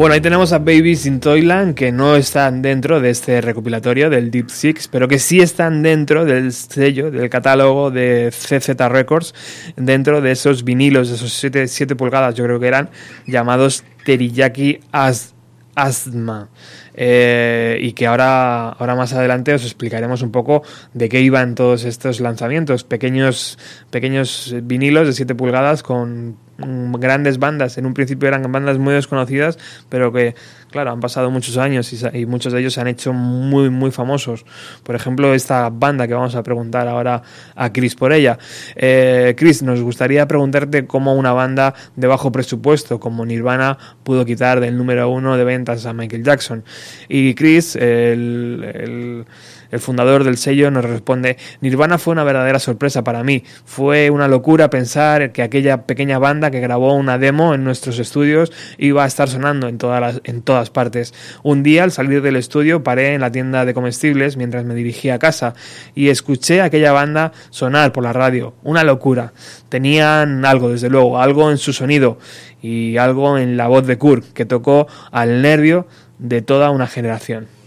Bueno, 0.00 0.14
ahí 0.14 0.22
tenemos 0.22 0.54
a 0.54 0.58
Babies 0.58 1.04
in 1.04 1.20
Toyland 1.20 1.74
que 1.74 1.92
no 1.92 2.16
están 2.16 2.62
dentro 2.62 3.00
de 3.00 3.10
este 3.10 3.42
recopilatorio 3.42 4.08
del 4.08 4.30
Deep 4.30 4.48
Six, 4.48 4.88
pero 4.88 5.06
que 5.08 5.18
sí 5.18 5.42
están 5.42 5.82
dentro 5.82 6.24
del 6.24 6.54
sello, 6.54 7.10
del 7.10 7.28
catálogo 7.28 7.90
de 7.90 8.30
CZ 8.30 8.78
Records, 8.88 9.34
dentro 9.76 10.22
de 10.22 10.30
esos 10.32 10.64
vinilos, 10.64 11.10
de 11.10 11.16
esos 11.16 11.34
7 11.34 11.96
pulgadas, 11.96 12.34
yo 12.34 12.44
creo 12.44 12.58
que 12.58 12.68
eran, 12.68 12.88
llamados 13.26 13.84
Teriyaki 14.06 14.80
As 14.90 15.34
Asthma. 15.74 16.48
Eh, 16.94 17.78
y 17.80 17.92
que 17.92 18.06
ahora, 18.06 18.70
ahora 18.70 18.94
más 18.94 19.12
adelante 19.12 19.54
os 19.54 19.64
explicaremos 19.64 20.22
un 20.22 20.30
poco 20.30 20.62
de 20.92 21.08
qué 21.08 21.20
iban 21.20 21.54
todos 21.54 21.84
estos 21.84 22.20
lanzamientos, 22.20 22.84
pequeños, 22.84 23.58
pequeños 23.90 24.54
vinilos 24.62 25.06
de 25.06 25.12
7 25.12 25.34
pulgadas 25.34 25.82
con 25.82 26.36
grandes 26.58 27.38
bandas. 27.38 27.78
En 27.78 27.86
un 27.86 27.94
principio 27.94 28.28
eran 28.28 28.50
bandas 28.50 28.78
muy 28.78 28.94
desconocidas, 28.94 29.58
pero 29.88 30.12
que, 30.12 30.34
claro, 30.70 30.90
han 30.92 31.00
pasado 31.00 31.30
muchos 31.30 31.56
años 31.56 31.92
y, 32.12 32.26
muchos 32.26 32.52
de 32.52 32.60
ellos 32.60 32.74
se 32.74 32.80
han 32.80 32.88
hecho 32.88 33.12
muy, 33.12 33.70
muy 33.70 33.90
famosos. 33.90 34.44
Por 34.82 34.94
ejemplo, 34.94 35.34
esta 35.34 35.68
banda 35.70 36.06
que 36.06 36.14
vamos 36.14 36.34
a 36.34 36.42
preguntar 36.42 36.88
ahora 36.88 37.22
a 37.54 37.72
Chris 37.72 37.94
por 37.94 38.12
ella. 38.12 38.38
Eh, 38.76 39.34
Chris, 39.36 39.62
nos 39.62 39.80
gustaría 39.80 40.26
preguntarte 40.26 40.86
cómo 40.86 41.14
una 41.14 41.32
banda 41.32 41.74
de 41.96 42.06
bajo 42.06 42.32
presupuesto 42.32 43.00
como 43.00 43.24
Nirvana 43.26 43.76
pudo 44.02 44.24
quitar 44.24 44.60
del 44.60 44.76
número 44.76 45.08
uno 45.10 45.36
de 45.36 45.44
ventas 45.44 45.86
a 45.86 45.92
Michael 45.92 46.24
Jackson. 46.24 46.64
Y 47.08 47.34
Chris, 47.34 47.76
el- 47.76 49.26
el 49.70 49.80
fundador 49.80 50.24
del 50.24 50.36
sello, 50.36 50.70
nos 50.70 50.84
responde, 50.84 51.36
Nirvana 51.60 51.98
fue 51.98 52.12
una 52.12 52.24
verdadera 52.24 52.58
sorpresa 52.58 53.04
para 53.04 53.22
mí. 53.22 53.44
Fue 53.64 54.10
una 54.10 54.28
locura 54.28 54.70
pensar 54.70 55.32
que 55.32 55.42
aquella 55.42 55.86
pequeña 55.86 56.18
banda 56.18 56.50
que 56.50 56.60
grabó 56.60 56.94
una 56.94 57.18
demo 57.18 57.54
en 57.54 57.64
nuestros 57.64 57.98
estudios 57.98 58.52
iba 58.78 59.04
a 59.04 59.06
estar 59.06 59.28
sonando 59.28 59.68
en 59.68 59.78
todas, 59.78 60.00
las, 60.00 60.20
en 60.24 60.42
todas 60.42 60.70
partes. 60.70 61.14
Un 61.42 61.62
día, 61.62 61.84
al 61.84 61.92
salir 61.92 62.22
del 62.22 62.36
estudio, 62.36 62.82
paré 62.82 63.14
en 63.14 63.20
la 63.20 63.32
tienda 63.32 63.64
de 63.64 63.74
comestibles 63.74 64.36
mientras 64.36 64.64
me 64.64 64.74
dirigía 64.74 65.14
a 65.14 65.18
casa 65.18 65.54
y 65.94 66.08
escuché 66.08 66.60
a 66.60 66.64
aquella 66.64 66.92
banda 66.92 67.32
sonar 67.50 67.92
por 67.92 68.04
la 68.04 68.12
radio. 68.12 68.54
Una 68.62 68.84
locura. 68.84 69.32
Tenían 69.68 70.44
algo, 70.44 70.70
desde 70.70 70.90
luego, 70.90 71.20
algo 71.20 71.50
en 71.50 71.58
su 71.58 71.72
sonido 71.72 72.18
y 72.62 72.96
algo 72.96 73.38
en 73.38 73.56
la 73.56 73.68
voz 73.68 73.86
de 73.86 73.98
Kurt 73.98 74.32
que 74.32 74.44
tocó 74.44 74.86
al 75.10 75.42
nervio 75.42 75.86
de 76.18 76.42
toda 76.42 76.70
una 76.70 76.86
generación. 76.86 77.59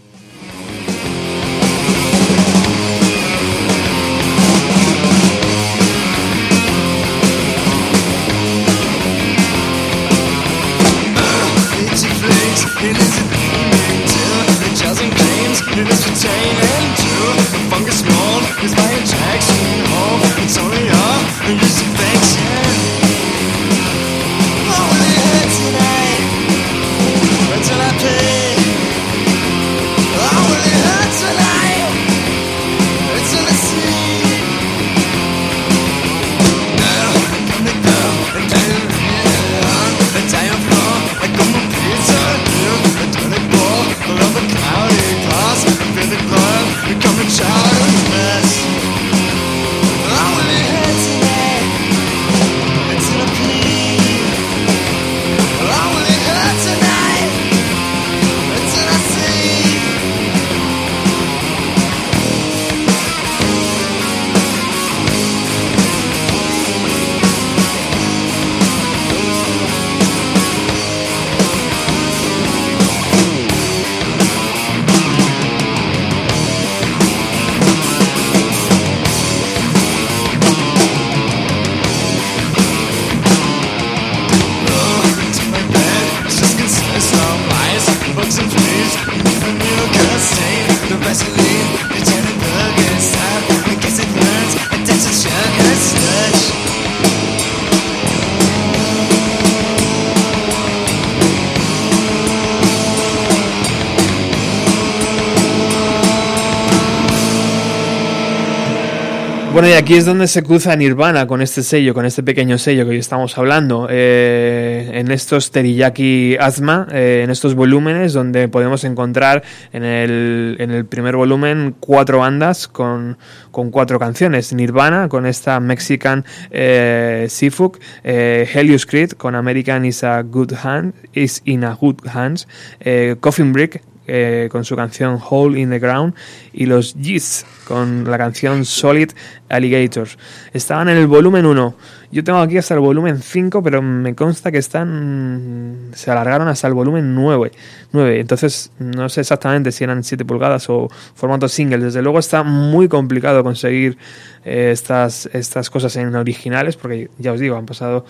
Y 109.65 109.71
aquí 109.71 109.93
es 109.93 110.05
donde 110.05 110.27
se 110.27 110.43
cruza 110.43 110.75
Nirvana 110.75 111.25
con 111.25 111.41
este 111.41 111.63
sello, 111.63 111.93
con 111.93 112.05
este 112.05 112.21
pequeño 112.21 112.57
sello 112.57 112.83
que 112.83 112.91
hoy 112.91 112.97
estamos 112.97 113.37
hablando. 113.37 113.87
Eh, 113.89 114.91
en 114.93 115.09
estos 115.09 115.51
Teriyaki 115.51 116.35
Asma, 116.37 116.85
eh, 116.91 117.21
en 117.23 117.29
estos 117.29 117.55
volúmenes, 117.55 118.11
donde 118.11 118.49
podemos 118.49 118.83
encontrar 118.83 119.41
en 119.71 119.83
el, 119.85 120.85
primer 120.89 121.15
volumen 121.15 121.75
cuatro 121.79 122.19
bandas 122.19 122.67
con, 122.67 123.17
cuatro 123.51 123.99
canciones. 123.99 124.51
Nirvana 124.51 125.07
con 125.07 125.25
esta 125.25 125.61
Mexican 125.61 126.25
eh, 126.51 127.27
Seafook, 127.29 127.79
eh, 128.03 128.45
Helios 128.53 128.85
Creed 128.85 129.11
con 129.11 129.33
American 129.33 129.85
is 129.85 130.03
a 130.03 130.23
Good 130.23 130.51
Hand, 130.61 130.93
is 131.13 131.41
in 131.45 131.63
a 131.63 131.77
Good 131.79 132.05
Hands, 132.13 132.47
eh, 132.81 133.15
Coffin 133.21 133.53
Brick 133.53 133.81
eh, 134.07 134.49
con 134.51 134.65
su 134.65 134.75
canción 134.75 135.17
Hole 135.29 135.59
in 135.59 135.69
the 135.69 135.79
Ground 135.79 136.13
y 136.51 136.65
los 136.65 136.93
Yeats 136.95 137.45
con 137.67 138.03
la 138.09 138.17
canción 138.17 138.65
Solid 138.65 139.11
Alligators. 139.49 140.17
Estaban 140.53 140.89
en 140.89 140.97
el 140.97 141.07
volumen 141.07 141.45
1. 141.45 141.75
Yo 142.11 142.23
tengo 142.23 142.39
aquí 142.39 142.57
hasta 142.57 142.73
el 142.75 142.79
volumen 142.81 143.19
5, 143.21 143.63
pero 143.63 143.81
me 143.81 144.13
consta 144.13 144.51
que 144.51 144.57
están 144.59 145.91
se 145.93 146.11
alargaron 146.11 146.47
hasta 146.47 146.67
el 146.67 146.73
volumen 146.73 147.15
9. 147.15 147.51
9. 147.91 148.19
Entonces 148.19 148.71
no 148.79 149.09
sé 149.09 149.21
exactamente 149.21 149.71
si 149.71 149.83
eran 149.83 150.03
7 150.03 150.25
pulgadas 150.25 150.69
o 150.69 150.89
formato 151.15 151.47
single. 151.47 151.79
Desde 151.79 152.01
luego 152.01 152.19
está 152.19 152.43
muy 152.43 152.87
complicado 152.87 153.43
conseguir 153.43 153.97
eh, 154.45 154.69
estas, 154.71 155.27
estas 155.33 155.69
cosas 155.69 155.95
en 155.95 156.13
originales 156.15 156.75
porque 156.75 157.09
ya 157.17 157.31
os 157.33 157.39
digo, 157.39 157.55
han 157.55 157.65
pasado 157.65 158.05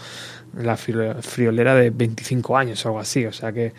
la 0.57 0.75
fri- 0.77 1.21
friolera 1.21 1.73
de 1.75 1.89
25 1.89 2.57
años 2.57 2.85
o 2.85 2.89
algo 2.89 2.99
así. 2.99 3.25
O 3.25 3.31
sea 3.33 3.51
que, 3.51 3.73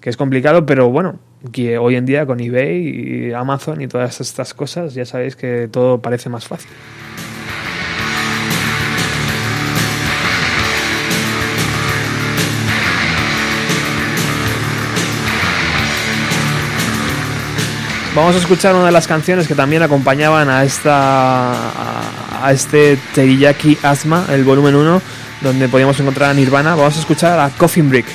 que 0.00 0.10
es 0.10 0.16
complicado, 0.16 0.66
pero 0.66 0.90
bueno, 0.90 1.18
que 1.52 1.78
hoy 1.78 1.96
en 1.96 2.06
día 2.06 2.26
con 2.26 2.40
eBay 2.40 3.28
y 3.28 3.32
Amazon 3.32 3.80
y 3.80 3.88
todas 3.88 4.20
estas 4.20 4.54
cosas 4.54 4.94
ya 4.94 5.04
sabéis 5.04 5.36
que 5.36 5.68
todo 5.68 6.00
parece 6.00 6.28
más 6.28 6.46
fácil. 6.46 6.70
Vamos 18.14 18.34
a 18.34 18.38
escuchar 18.38 18.74
una 18.74 18.86
de 18.86 18.92
las 18.92 19.06
canciones 19.06 19.46
que 19.46 19.54
también 19.54 19.80
acompañaban 19.82 20.48
a 20.48 20.64
esta 20.64 21.52
a, 21.52 22.46
a 22.46 22.52
este 22.52 22.98
Teriyaki 23.14 23.78
Asma, 23.84 24.26
el 24.30 24.42
volumen 24.42 24.74
1, 24.74 25.02
donde 25.42 25.68
podíamos 25.68 26.00
encontrar 26.00 26.30
a 26.30 26.34
Nirvana. 26.34 26.74
Vamos 26.74 26.96
a 26.96 27.00
escuchar 27.00 27.38
a 27.38 27.50
Coffin 27.50 27.88
Brick. 27.88 28.06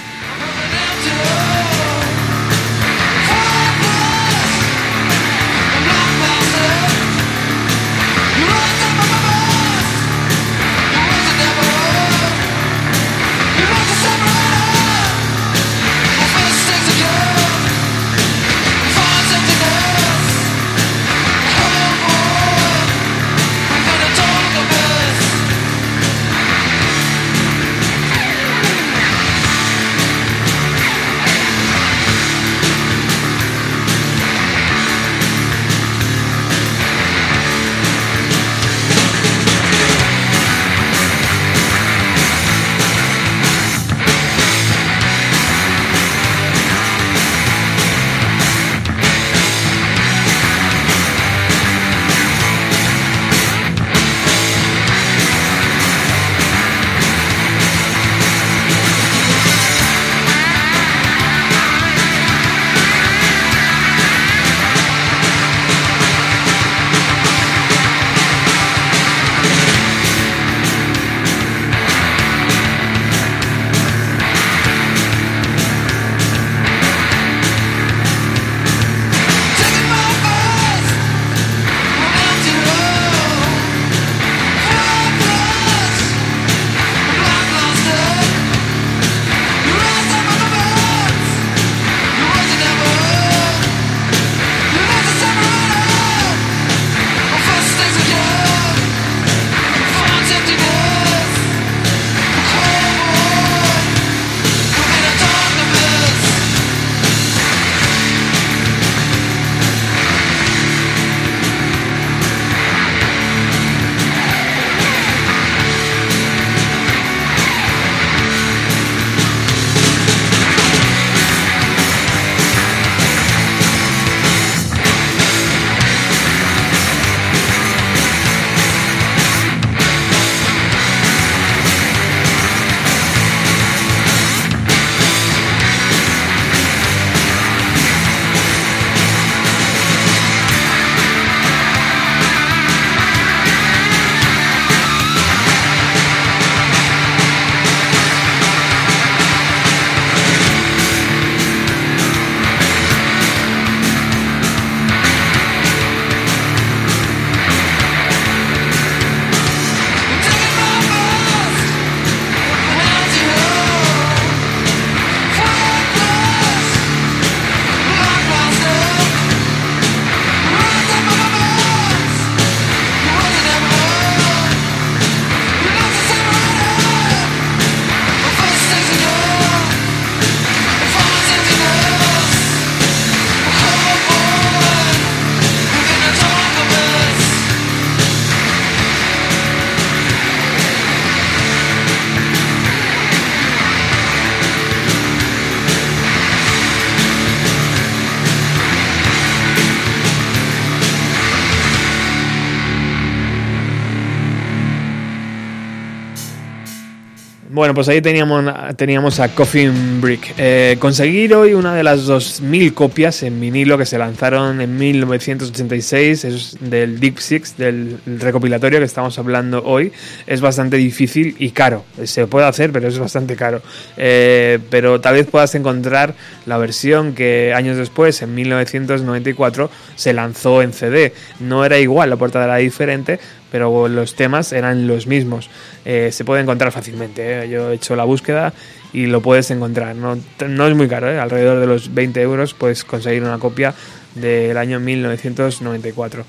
Bueno, 207.54 207.76
pues 207.76 207.88
ahí 207.88 208.02
teníamos, 208.02 208.44
teníamos 208.78 209.20
a 209.20 209.30
Coffin 209.30 210.02
Brick. 210.02 210.34
Eh, 210.40 210.78
conseguir 210.80 211.36
hoy 211.36 211.54
una 211.54 211.76
de 211.76 211.84
las 211.84 212.08
2.000 212.08 212.74
copias 212.74 213.22
en 213.22 213.40
vinilo 213.40 213.78
que 213.78 213.86
se 213.86 214.00
lanzaron 214.00 214.60
en 214.60 214.76
1986, 214.76 216.26
es 216.26 216.58
del 216.60 217.00
Deep 217.00 217.20
Six, 217.20 217.56
del 217.56 218.00
recopilatorio 218.08 218.80
que 218.80 218.86
estamos 218.86 219.20
hablando 219.20 219.62
hoy, 219.66 219.92
es 220.26 220.42
bastante 220.42 220.78
difícil 220.78 221.36
y 221.38 221.52
caro. 221.52 221.86
Se 222.04 222.26
puede 222.26 222.48
hacer, 222.48 222.72
pero 222.72 222.88
es 222.88 222.98
bastante 222.98 223.36
caro. 223.36 223.62
Eh, 223.98 224.58
pero 224.72 225.00
tal 225.00 225.14
vez 225.14 225.28
puedas 225.28 225.54
encontrar 225.54 226.16
la 226.48 226.58
versión 226.58 227.14
que 227.14 227.54
años 227.56 227.78
después, 227.78 228.20
en 228.24 228.34
1994, 228.34 229.70
se 229.96 230.12
lanzó 230.14 230.64
en 230.64 230.74
CD. 230.74 231.14
No 231.40 231.64
era 231.66 231.78
igual, 231.78 232.10
la 232.10 232.16
portada 232.16 232.46
era 232.46 232.56
diferente, 232.56 233.20
pero 233.54 233.88
los 233.88 234.16
temas 234.16 234.52
eran 234.52 234.88
los 234.88 235.06
mismos. 235.06 235.48
Eh, 235.86 236.10
se 236.12 236.26
puede 236.26 236.42
encontrar 236.42 236.72
fácilmente. 236.72 237.44
¿eh? 237.44 237.50
Yo 237.50 237.70
he 237.70 237.76
hecho 237.76 237.96
la 237.96 238.04
búsqueda 238.04 238.52
y 238.94 239.06
lo 239.06 239.22
puedes 239.22 239.52
encontrar. 239.52 239.96
No, 239.96 240.18
no 240.48 240.68
es 240.68 240.76
muy 240.76 240.88
caro, 240.88 241.08
¿eh? 241.12 241.20
alrededor 241.20 241.60
de 241.60 241.68
los 241.68 241.94
20 241.94 242.20
euros 242.20 242.56
puedes 242.56 242.84
conseguir 242.84 243.22
una 243.22 243.38
copia 243.38 243.76
del 244.16 244.58
año 244.58 244.80
1994. 244.80 246.26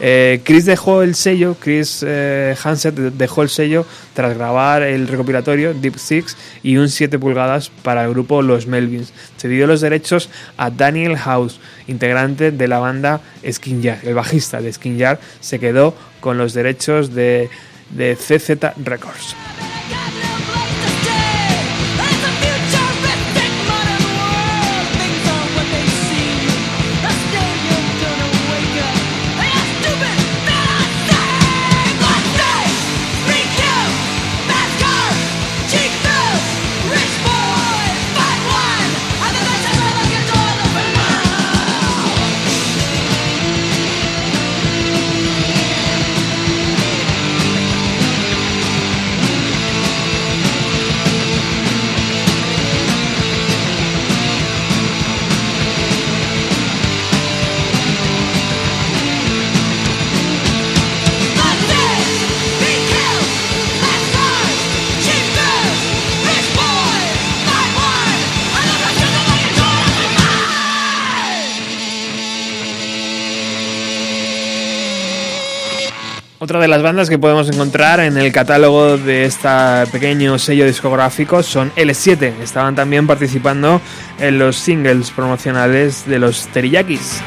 Eh, 0.00 0.40
Chris 0.44 0.64
dejó 0.64 1.02
el 1.02 1.14
sello, 1.14 1.56
Chris 1.58 2.04
eh, 2.06 2.54
Hansett 2.62 2.94
dejó 2.94 3.42
el 3.42 3.48
sello 3.48 3.86
tras 4.14 4.36
grabar 4.36 4.82
el 4.82 5.08
recopilatorio 5.08 5.74
Deep 5.74 5.98
Six 5.98 6.36
y 6.62 6.76
un 6.76 6.88
7 6.88 7.18
pulgadas 7.18 7.70
para 7.82 8.04
el 8.04 8.10
grupo 8.10 8.42
Los 8.42 8.66
Melvins. 8.66 9.12
Cedió 9.36 9.66
los 9.66 9.80
derechos 9.80 10.30
a 10.56 10.70
Daniel 10.70 11.16
House, 11.16 11.60
integrante 11.86 12.50
de 12.50 12.68
la 12.68 12.78
banda 12.78 13.20
Skin 13.50 13.82
Yard. 13.82 14.06
El 14.06 14.14
bajista 14.14 14.60
de 14.60 14.72
Skin 14.72 14.98
Yard 14.98 15.18
se 15.40 15.58
quedó 15.58 15.94
con 16.20 16.38
los 16.38 16.54
derechos 16.54 17.14
de, 17.14 17.48
de 17.90 18.16
CZ 18.16 18.76
Records. 18.84 19.36
De 76.60 76.68
las 76.68 76.82
bandas 76.82 77.10
que 77.10 77.18
podemos 77.18 77.48
encontrar 77.48 77.98
en 77.98 78.16
el 78.16 78.30
catálogo 78.30 78.96
de 78.96 79.24
este 79.24 79.48
pequeño 79.90 80.38
sello 80.38 80.64
discográfico 80.64 81.42
son 81.42 81.72
L7. 81.74 82.32
Estaban 82.40 82.76
también 82.76 83.08
participando 83.08 83.80
en 84.20 84.38
los 84.38 84.54
singles 84.54 85.10
promocionales 85.10 86.06
de 86.06 86.20
los 86.20 86.46
Teriyakis. 86.46 87.20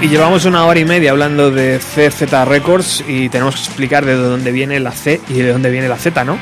Y 0.00 0.08
llevamos 0.08 0.44
una 0.44 0.64
hora 0.64 0.78
y 0.78 0.84
media 0.84 1.10
hablando 1.10 1.50
de 1.50 1.80
CZ 1.80 2.32
Records 2.46 3.02
y 3.08 3.28
tenemos 3.30 3.56
que 3.56 3.62
explicar 3.62 4.04
de 4.04 4.14
dónde 4.14 4.52
viene 4.52 4.78
la 4.78 4.92
C 4.92 5.20
y 5.28 5.42
de 5.42 5.50
dónde 5.50 5.70
viene 5.70 5.88
la 5.88 5.96
Z, 5.96 6.24
¿no? 6.24 6.38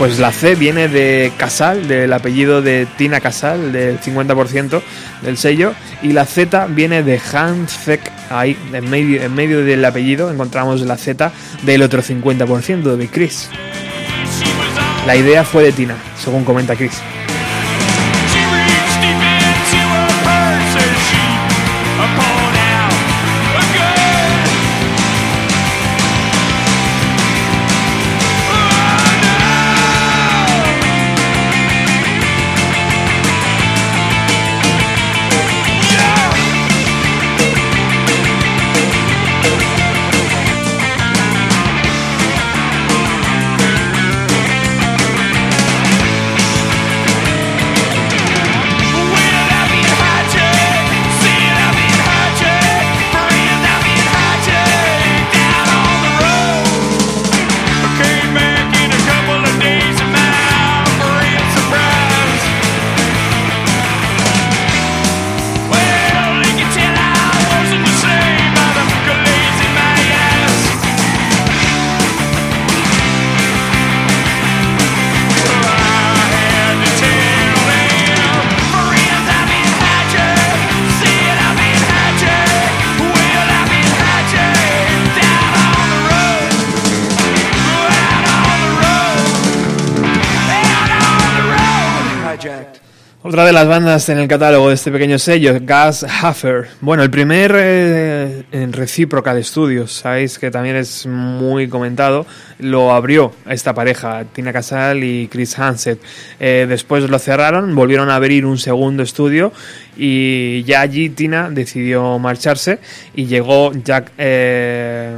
Pues 0.00 0.18
la 0.18 0.32
C 0.32 0.54
viene 0.54 0.88
de 0.88 1.30
Casal, 1.36 1.86
del 1.86 2.10
apellido 2.14 2.62
de 2.62 2.86
Tina 2.96 3.20
Casal, 3.20 3.70
del 3.70 4.00
50% 4.00 4.80
del 5.20 5.36
sello, 5.36 5.74
y 6.00 6.14
la 6.14 6.24
Z 6.24 6.68
viene 6.68 7.02
de 7.02 7.20
Hans 7.34 7.78
ahí 8.30 8.56
en 8.72 8.88
medio, 8.88 9.20
en 9.20 9.34
medio 9.34 9.62
del 9.62 9.84
apellido 9.84 10.30
encontramos 10.30 10.80
la 10.80 10.96
Z 10.96 11.30
del 11.64 11.82
otro 11.82 12.00
50% 12.02 12.96
de 12.96 13.08
Chris. 13.08 13.50
La 15.06 15.16
idea 15.16 15.44
fue 15.44 15.64
de 15.64 15.72
Tina, 15.72 15.96
según 16.18 16.44
comenta 16.44 16.76
Chris. 16.76 16.98
Las 93.60 93.68
bandas 93.68 94.08
en 94.08 94.16
el 94.16 94.26
catálogo 94.26 94.70
de 94.70 94.74
este 94.74 94.90
pequeño 94.90 95.18
sello, 95.18 95.54
Gas 95.60 96.02
Huffer. 96.02 96.68
Bueno, 96.80 97.02
el 97.02 97.10
primer 97.10 97.52
eh, 97.54 98.44
en 98.52 98.72
Reciprocal 98.72 99.44
Studios, 99.44 99.92
sabéis 99.92 100.38
que 100.38 100.50
también 100.50 100.76
es 100.76 101.04
muy 101.04 101.68
comentado, 101.68 102.24
lo 102.58 102.90
abrió 102.90 103.34
esta 103.46 103.74
pareja, 103.74 104.24
Tina 104.32 104.50
Casal 104.50 105.04
y 105.04 105.28
Chris 105.28 105.58
Hansett. 105.58 106.00
Eh, 106.38 106.64
después 106.66 107.10
lo 107.10 107.18
cerraron, 107.18 107.74
volvieron 107.74 108.08
a 108.08 108.14
abrir 108.14 108.46
un 108.46 108.56
segundo 108.56 109.02
estudio 109.02 109.52
y 109.94 110.62
ya 110.62 110.80
allí 110.80 111.10
Tina 111.10 111.50
decidió 111.50 112.18
marcharse 112.18 112.78
y 113.14 113.26
llegó 113.26 113.72
Jack... 113.74 114.12
Eh, 114.16 115.14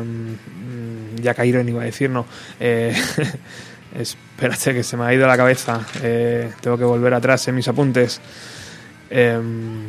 Jack 1.23 1.45
Iron 1.45 1.69
iba 1.69 1.83
a 1.83 1.85
decir, 1.85 2.11
no. 2.11 2.27
Eh, 2.59 2.93
Espérate, 4.43 4.75
que 4.75 4.83
se 4.83 4.97
me 4.97 5.05
ha 5.05 5.15
ido 5.15 5.25
la 5.25 5.37
cabeza. 5.37 5.87
Eh, 6.03 6.51
tengo 6.61 6.77
que 6.77 6.83
volver 6.83 7.15
atrás 7.15 7.47
en 7.47 7.55
mis 7.55 7.69
apuntes. 7.69 8.21
Em, 9.09 9.85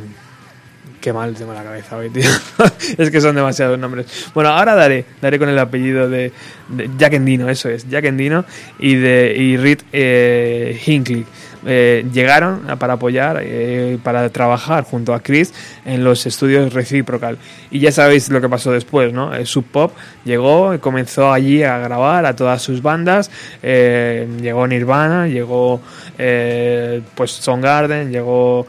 qué 1.00 1.12
mal 1.12 1.34
tengo 1.34 1.52
la 1.52 1.64
cabeza 1.64 1.96
hoy, 1.96 2.08
tío. 2.08 2.30
es 2.98 3.10
que 3.10 3.20
son 3.20 3.34
demasiados 3.34 3.76
nombres. 3.80 4.06
Bueno, 4.32 4.50
ahora 4.50 4.76
daré, 4.76 5.06
daré 5.20 5.40
con 5.40 5.48
el 5.48 5.58
apellido 5.58 6.08
de, 6.08 6.30
de 6.68 6.88
Jack 6.96 7.14
Endino, 7.14 7.48
eso 7.48 7.68
es, 7.68 7.88
Jack 7.88 8.04
Endino 8.04 8.44
y 8.78 8.94
de 8.94 9.34
y 9.36 9.56
Reed 9.56 9.80
eh, 9.92 10.80
Hinckley. 10.86 11.26
Eh, 11.66 12.06
llegaron 12.12 12.62
para 12.78 12.94
apoyar, 12.94 13.40
eh, 13.42 13.98
para 14.02 14.28
trabajar 14.30 14.84
junto 14.84 15.14
a 15.14 15.20
Chris 15.20 15.52
en 15.84 16.04
los 16.04 16.26
estudios 16.26 16.72
Reciprocal. 16.72 17.38
Y 17.70 17.80
ya 17.80 17.92
sabéis 17.92 18.28
lo 18.30 18.40
que 18.40 18.48
pasó 18.48 18.72
después, 18.72 19.12
¿no? 19.12 19.34
Eh, 19.34 19.46
Sub 19.46 19.64
Pop 19.64 19.92
llegó 20.24 20.78
comenzó 20.80 21.32
allí 21.32 21.62
a 21.62 21.78
grabar 21.78 22.26
a 22.26 22.36
todas 22.36 22.62
sus 22.62 22.82
bandas. 22.82 23.30
eh, 23.62 24.28
llegó 24.40 24.66
Nirvana, 24.66 25.26
llegó 25.28 25.80
eh, 26.18 27.02
pues 27.14 27.32
Soundgarden, 27.32 28.10
llegó 28.10 28.66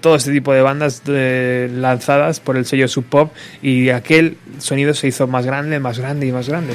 todo 0.00 0.16
este 0.16 0.32
tipo 0.32 0.52
de 0.52 0.62
bandas 0.62 1.02
lanzadas 1.06 2.40
por 2.40 2.56
el 2.56 2.66
sello 2.66 2.88
Sub 2.88 3.04
Pop 3.04 3.32
y 3.62 3.90
aquel 3.90 4.36
sonido 4.58 4.94
se 4.94 5.06
hizo 5.06 5.28
más 5.28 5.46
grande, 5.46 5.78
más 5.78 5.96
grande 5.96 6.26
y 6.26 6.32
más 6.32 6.48
grande. 6.48 6.74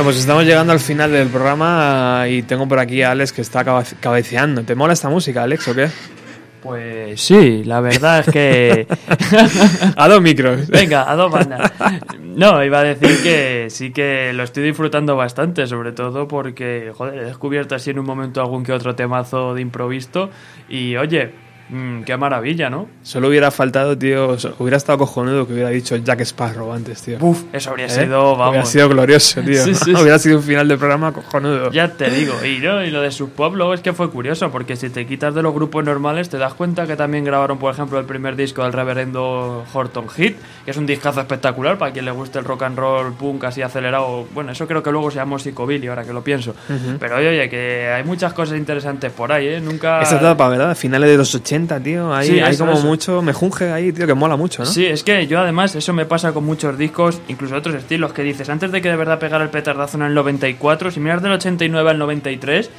Bueno, 0.00 0.12
pues 0.12 0.20
estamos 0.22 0.46
llegando 0.46 0.72
al 0.72 0.80
final 0.80 1.12
del 1.12 1.28
programa 1.28 2.24
y 2.26 2.40
tengo 2.40 2.66
por 2.66 2.78
aquí 2.78 3.02
a 3.02 3.10
Alex 3.10 3.34
que 3.34 3.42
está 3.42 3.62
cabe- 3.66 3.84
cabeceando. 4.00 4.62
¿Te 4.62 4.74
mola 4.74 4.94
esta 4.94 5.10
música, 5.10 5.42
Alex, 5.42 5.68
o 5.68 5.74
qué? 5.74 5.90
Pues 6.62 7.20
sí, 7.20 7.64
la 7.64 7.82
verdad 7.82 8.20
es 8.20 8.32
que... 8.32 8.86
A 9.96 10.08
dos 10.08 10.22
micros. 10.22 10.68
Venga, 10.68 11.10
a 11.10 11.14
dos 11.16 11.30
bandas. 11.30 11.70
No, 12.22 12.64
iba 12.64 12.78
a 12.80 12.82
decir 12.84 13.22
que 13.22 13.66
sí 13.68 13.90
que 13.92 14.32
lo 14.32 14.42
estoy 14.42 14.62
disfrutando 14.62 15.16
bastante, 15.16 15.66
sobre 15.66 15.92
todo 15.92 16.26
porque, 16.26 16.92
joder, 16.96 17.18
he 17.18 17.24
descubierto 17.26 17.74
así 17.74 17.90
en 17.90 17.98
un 17.98 18.06
momento 18.06 18.40
algún 18.40 18.64
que 18.64 18.72
otro 18.72 18.94
temazo 18.94 19.54
de 19.54 19.60
improviso 19.60 20.30
y, 20.66 20.96
oye, 20.96 21.30
mm, 21.70 22.02
qué 22.02 22.16
maravilla, 22.16 22.70
¿no? 22.70 22.88
Solo 23.02 23.28
hubiera 23.28 23.50
faltado, 23.50 23.96
tío, 23.96 24.36
hubiera 24.58 24.76
estado 24.76 24.98
cojonudo 24.98 25.46
que 25.46 25.54
hubiera 25.54 25.70
dicho 25.70 25.96
Jack 25.96 26.20
Sparrow 26.20 26.72
antes, 26.72 27.02
tío. 27.02 27.18
Uf, 27.20 27.44
eso 27.52 27.70
habría 27.70 27.86
¿Eh? 27.86 27.90
sido, 27.90 28.36
vamos... 28.36 28.50
Hubiera 28.50 28.66
sido 28.66 28.88
glorioso, 28.88 29.40
tío. 29.44 29.64
Sí, 29.64 29.74
sí, 29.74 29.94
hubiera 30.00 30.18
sido 30.18 30.38
un 30.38 30.42
final 30.42 30.68
de 30.68 30.76
programa 30.76 31.12
cojonudo. 31.12 31.70
Ya 31.70 31.88
te 31.88 32.10
digo, 32.10 32.34
y, 32.44 32.58
¿no? 32.58 32.84
y 32.84 32.90
lo 32.90 33.00
de 33.00 33.10
Pop 33.36 33.54
luego 33.54 33.74
es 33.74 33.80
que 33.80 33.92
fue 33.92 34.10
curioso, 34.10 34.50
porque 34.50 34.76
si 34.76 34.90
te 34.90 35.06
quitas 35.06 35.34
de 35.34 35.42
los 35.42 35.52
grupos 35.52 35.84
normales 35.84 36.28
te 36.28 36.38
das 36.38 36.54
cuenta 36.54 36.86
que 36.86 36.96
también 36.96 37.24
grabaron, 37.24 37.58
por 37.58 37.72
ejemplo, 37.72 37.98
el 37.98 38.06
primer 38.06 38.36
disco 38.36 38.62
del 38.62 38.72
reverendo 38.72 39.64
Horton 39.72 40.08
Heat, 40.08 40.34
que 40.64 40.70
es 40.70 40.76
un 40.76 40.86
discazo 40.86 41.20
espectacular 41.20 41.76
para 41.78 41.92
quien 41.92 42.04
le 42.04 42.10
guste 42.10 42.38
el 42.38 42.44
rock 42.44 42.62
and 42.62 42.78
roll 42.78 43.12
punk 43.12 43.44
así 43.44 43.62
acelerado. 43.62 44.26
Bueno, 44.32 44.52
eso 44.52 44.66
creo 44.66 44.82
que 44.82 44.90
luego 44.90 45.10
se 45.10 45.16
llamó 45.16 45.38
Psicobilly, 45.38 45.88
ahora 45.88 46.04
que 46.04 46.12
lo 46.12 46.22
pienso. 46.22 46.54
Pero 46.98 47.16
oye, 47.16 47.28
oye, 47.28 47.48
que 47.48 47.88
hay 47.88 48.04
muchas 48.04 48.32
cosas 48.32 48.56
interesantes 48.56 49.12
por 49.12 49.32
ahí, 49.32 49.46
¿eh? 49.46 49.60
Nunca... 49.60 50.00
Esa 50.00 50.16
etapa, 50.16 50.48
¿verdad? 50.48 50.76
Finales 50.76 51.10
de 51.10 51.16
los 51.16 51.34
80, 51.34 51.59
tío. 51.66 52.14
Ahí 52.14 52.28
Sí, 52.28 52.40
hay 52.40 52.52
eso, 52.54 52.64
como 52.64 52.78
eso. 52.78 52.86
mucho 52.86 53.22
mejunje 53.22 53.70
ahí, 53.72 53.92
tío, 53.92 54.06
que 54.06 54.14
mola 54.14 54.36
mucho, 54.36 54.62
¿no? 54.64 54.66
Sí, 54.70 54.86
es 54.86 55.02
que 55.02 55.26
yo 55.26 55.38
además, 55.40 55.74
eso 55.74 55.92
me 55.92 56.06
pasa 56.06 56.32
con 56.32 56.44
muchos 56.44 56.78
discos, 56.78 57.20
incluso 57.28 57.54
otros 57.56 57.74
estilos, 57.74 58.12
que 58.12 58.22
dices, 58.22 58.48
antes 58.48 58.72
de 58.72 58.80
que 58.80 58.88
de 58.88 58.96
verdad 58.96 59.18
pegara 59.18 59.44
el 59.44 59.50
petardazo 59.50 59.96
en 59.98 60.04
el 60.04 60.14
94, 60.14 60.90
si 60.90 61.00
miras 61.00 61.22
del 61.22 61.32
89 61.32 61.90
al 61.90 61.98
93, 61.98 62.70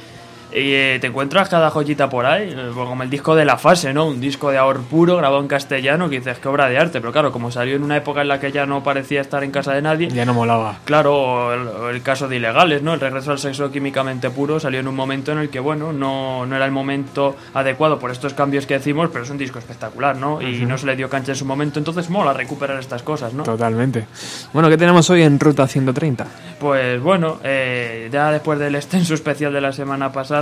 y 0.54 0.74
eh, 0.74 0.98
te 1.00 1.06
encuentras 1.06 1.48
cada 1.48 1.70
joyita 1.70 2.08
por 2.08 2.26
ahí, 2.26 2.50
eh, 2.50 2.70
como 2.74 3.02
el 3.02 3.10
disco 3.10 3.34
de 3.34 3.44
La 3.44 3.56
Fase, 3.56 3.92
¿no? 3.94 4.06
Un 4.06 4.20
disco 4.20 4.50
de 4.50 4.58
ahor 4.58 4.82
puro, 4.82 5.16
grabado 5.16 5.40
en 5.40 5.48
castellano, 5.48 6.08
que 6.08 6.18
dices, 6.18 6.38
qué 6.38 6.48
obra 6.48 6.68
de 6.68 6.78
arte, 6.78 7.00
pero 7.00 7.12
claro, 7.12 7.32
como 7.32 7.50
salió 7.50 7.76
en 7.76 7.82
una 7.82 7.96
época 7.96 8.22
en 8.22 8.28
la 8.28 8.40
que 8.40 8.52
ya 8.52 8.66
no 8.66 8.82
parecía 8.82 9.20
estar 9.20 9.44
en 9.44 9.50
casa 9.50 9.72
de 9.72 9.82
nadie, 9.82 10.08
Ya 10.10 10.24
no 10.24 10.34
molaba. 10.34 10.78
Claro, 10.84 11.88
el 11.90 12.02
caso 12.02 12.28
de 12.28 12.36
ilegales, 12.36 12.82
¿no? 12.82 12.94
El 12.94 13.00
regreso 13.00 13.30
al 13.30 13.38
sexo 13.38 13.70
químicamente 13.70 14.30
puro 14.30 14.60
salió 14.60 14.80
en 14.80 14.88
un 14.88 14.94
momento 14.94 15.32
en 15.32 15.38
el 15.38 15.48
que, 15.48 15.60
bueno, 15.60 15.92
no, 15.92 16.46
no 16.46 16.56
era 16.56 16.64
el 16.64 16.72
momento 16.72 17.36
adecuado 17.54 17.98
por 17.98 18.10
estos 18.10 18.34
cambios 18.34 18.66
que 18.66 18.74
decimos, 18.74 19.10
pero 19.12 19.24
es 19.24 19.30
un 19.30 19.38
disco 19.38 19.58
espectacular, 19.58 20.16
¿no? 20.16 20.42
Y 20.42 20.64
no 20.66 20.76
se 20.78 20.86
le 20.86 20.96
dio 20.96 21.08
cancha 21.08 21.32
en 21.32 21.36
su 21.36 21.44
momento, 21.44 21.78
entonces 21.78 22.10
mola 22.10 22.32
recuperar 22.32 22.78
estas 22.78 23.02
cosas, 23.02 23.32
¿no? 23.32 23.42
Totalmente. 23.42 24.06
Bueno, 24.52 24.68
¿qué 24.68 24.76
tenemos 24.76 25.08
hoy 25.10 25.22
en 25.22 25.38
Ruta 25.38 25.66
130? 25.66 26.26
Pues 26.58 27.00
bueno, 27.00 27.38
eh, 27.42 28.08
ya 28.12 28.30
después 28.30 28.58
del 28.58 28.74
extenso 28.74 29.14
especial 29.14 29.52
de 29.52 29.60
la 29.60 29.72
semana 29.72 30.12
pasada, 30.12 30.41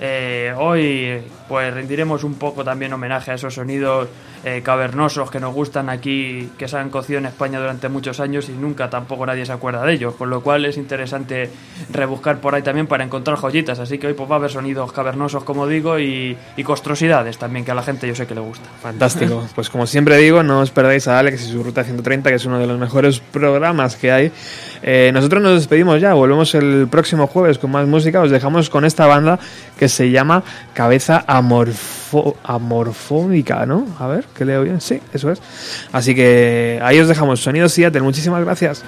eh, 0.00 0.54
hoy 0.56 1.22
pues 1.48 1.72
rendiremos 1.72 2.24
un 2.24 2.34
poco 2.34 2.64
también 2.64 2.92
homenaje 2.92 3.32
a 3.32 3.34
esos 3.34 3.54
sonidos 3.54 4.08
eh, 4.44 4.62
cavernosos 4.62 5.30
que 5.30 5.40
nos 5.40 5.54
gustan 5.54 5.88
aquí, 5.88 6.50
que 6.58 6.68
se 6.68 6.76
han 6.76 6.90
cocido 6.90 7.18
en 7.18 7.26
España 7.26 7.58
durante 7.58 7.88
muchos 7.88 8.20
años 8.20 8.48
y 8.48 8.52
nunca 8.52 8.90
tampoco 8.90 9.26
nadie 9.26 9.46
se 9.46 9.52
acuerda 9.52 9.84
de 9.84 9.92
ellos, 9.92 10.14
con 10.14 10.30
lo 10.30 10.42
cual 10.42 10.64
es 10.64 10.76
interesante 10.76 11.50
rebuscar 11.90 12.38
por 12.38 12.54
ahí 12.54 12.62
también 12.62 12.86
para 12.86 13.04
encontrar 13.04 13.36
joyitas, 13.36 13.78
así 13.78 13.98
que 13.98 14.08
hoy 14.08 14.14
pues 14.14 14.30
va 14.30 14.36
a 14.36 14.38
haber 14.38 14.50
sonidos 14.50 14.92
cavernosos 14.92 15.44
como 15.44 15.66
digo 15.66 15.98
y, 15.98 16.36
y 16.56 16.62
costrosidades 16.62 17.38
también 17.38 17.64
que 17.64 17.70
a 17.70 17.74
la 17.74 17.82
gente 17.82 18.06
yo 18.06 18.14
sé 18.14 18.26
que 18.26 18.34
le 18.34 18.40
gusta. 18.40 18.68
Fantástico. 18.82 19.44
Pues 19.54 19.70
como 19.70 19.86
siempre 19.86 20.16
digo, 20.18 20.42
no 20.42 20.60
os 20.60 20.70
perdáis 20.70 21.06
a 21.06 21.18
Alex 21.18 21.44
y 21.44 21.52
su 21.52 21.62
Ruta 21.62 21.84
130, 21.84 22.28
que 22.28 22.36
es 22.36 22.44
uno 22.44 22.58
de 22.58 22.66
los 22.66 22.78
mejores 22.78 23.20
programas 23.20 23.96
que 23.96 24.10
hay. 24.10 24.32
Eh, 24.82 25.10
nosotros 25.14 25.42
nos 25.42 25.54
despedimos 25.54 26.00
ya, 26.00 26.12
volvemos 26.14 26.54
el 26.54 26.88
próximo 26.90 27.26
jueves 27.26 27.58
con 27.58 27.70
más 27.70 27.86
música. 27.86 28.20
Os 28.20 28.30
dejamos 28.30 28.68
con 28.68 28.84
esta 28.84 29.06
banda 29.06 29.38
que 29.78 29.88
se 29.88 30.10
llama 30.10 30.42
Cabeza 30.72 31.24
Amorfo 31.34 32.36
Amorfónica, 32.44 33.66
¿no? 33.66 33.86
A 33.98 34.06
ver, 34.06 34.24
que 34.36 34.44
leo 34.44 34.62
bien. 34.62 34.80
Sí, 34.80 35.00
eso 35.12 35.32
es. 35.32 35.42
Así 35.92 36.14
que 36.14 36.78
ahí 36.82 37.00
os 37.00 37.08
dejamos. 37.08 37.40
Sonido 37.40 37.68
Seattle, 37.68 38.02
muchísimas 38.02 38.44
gracias. 38.44 38.84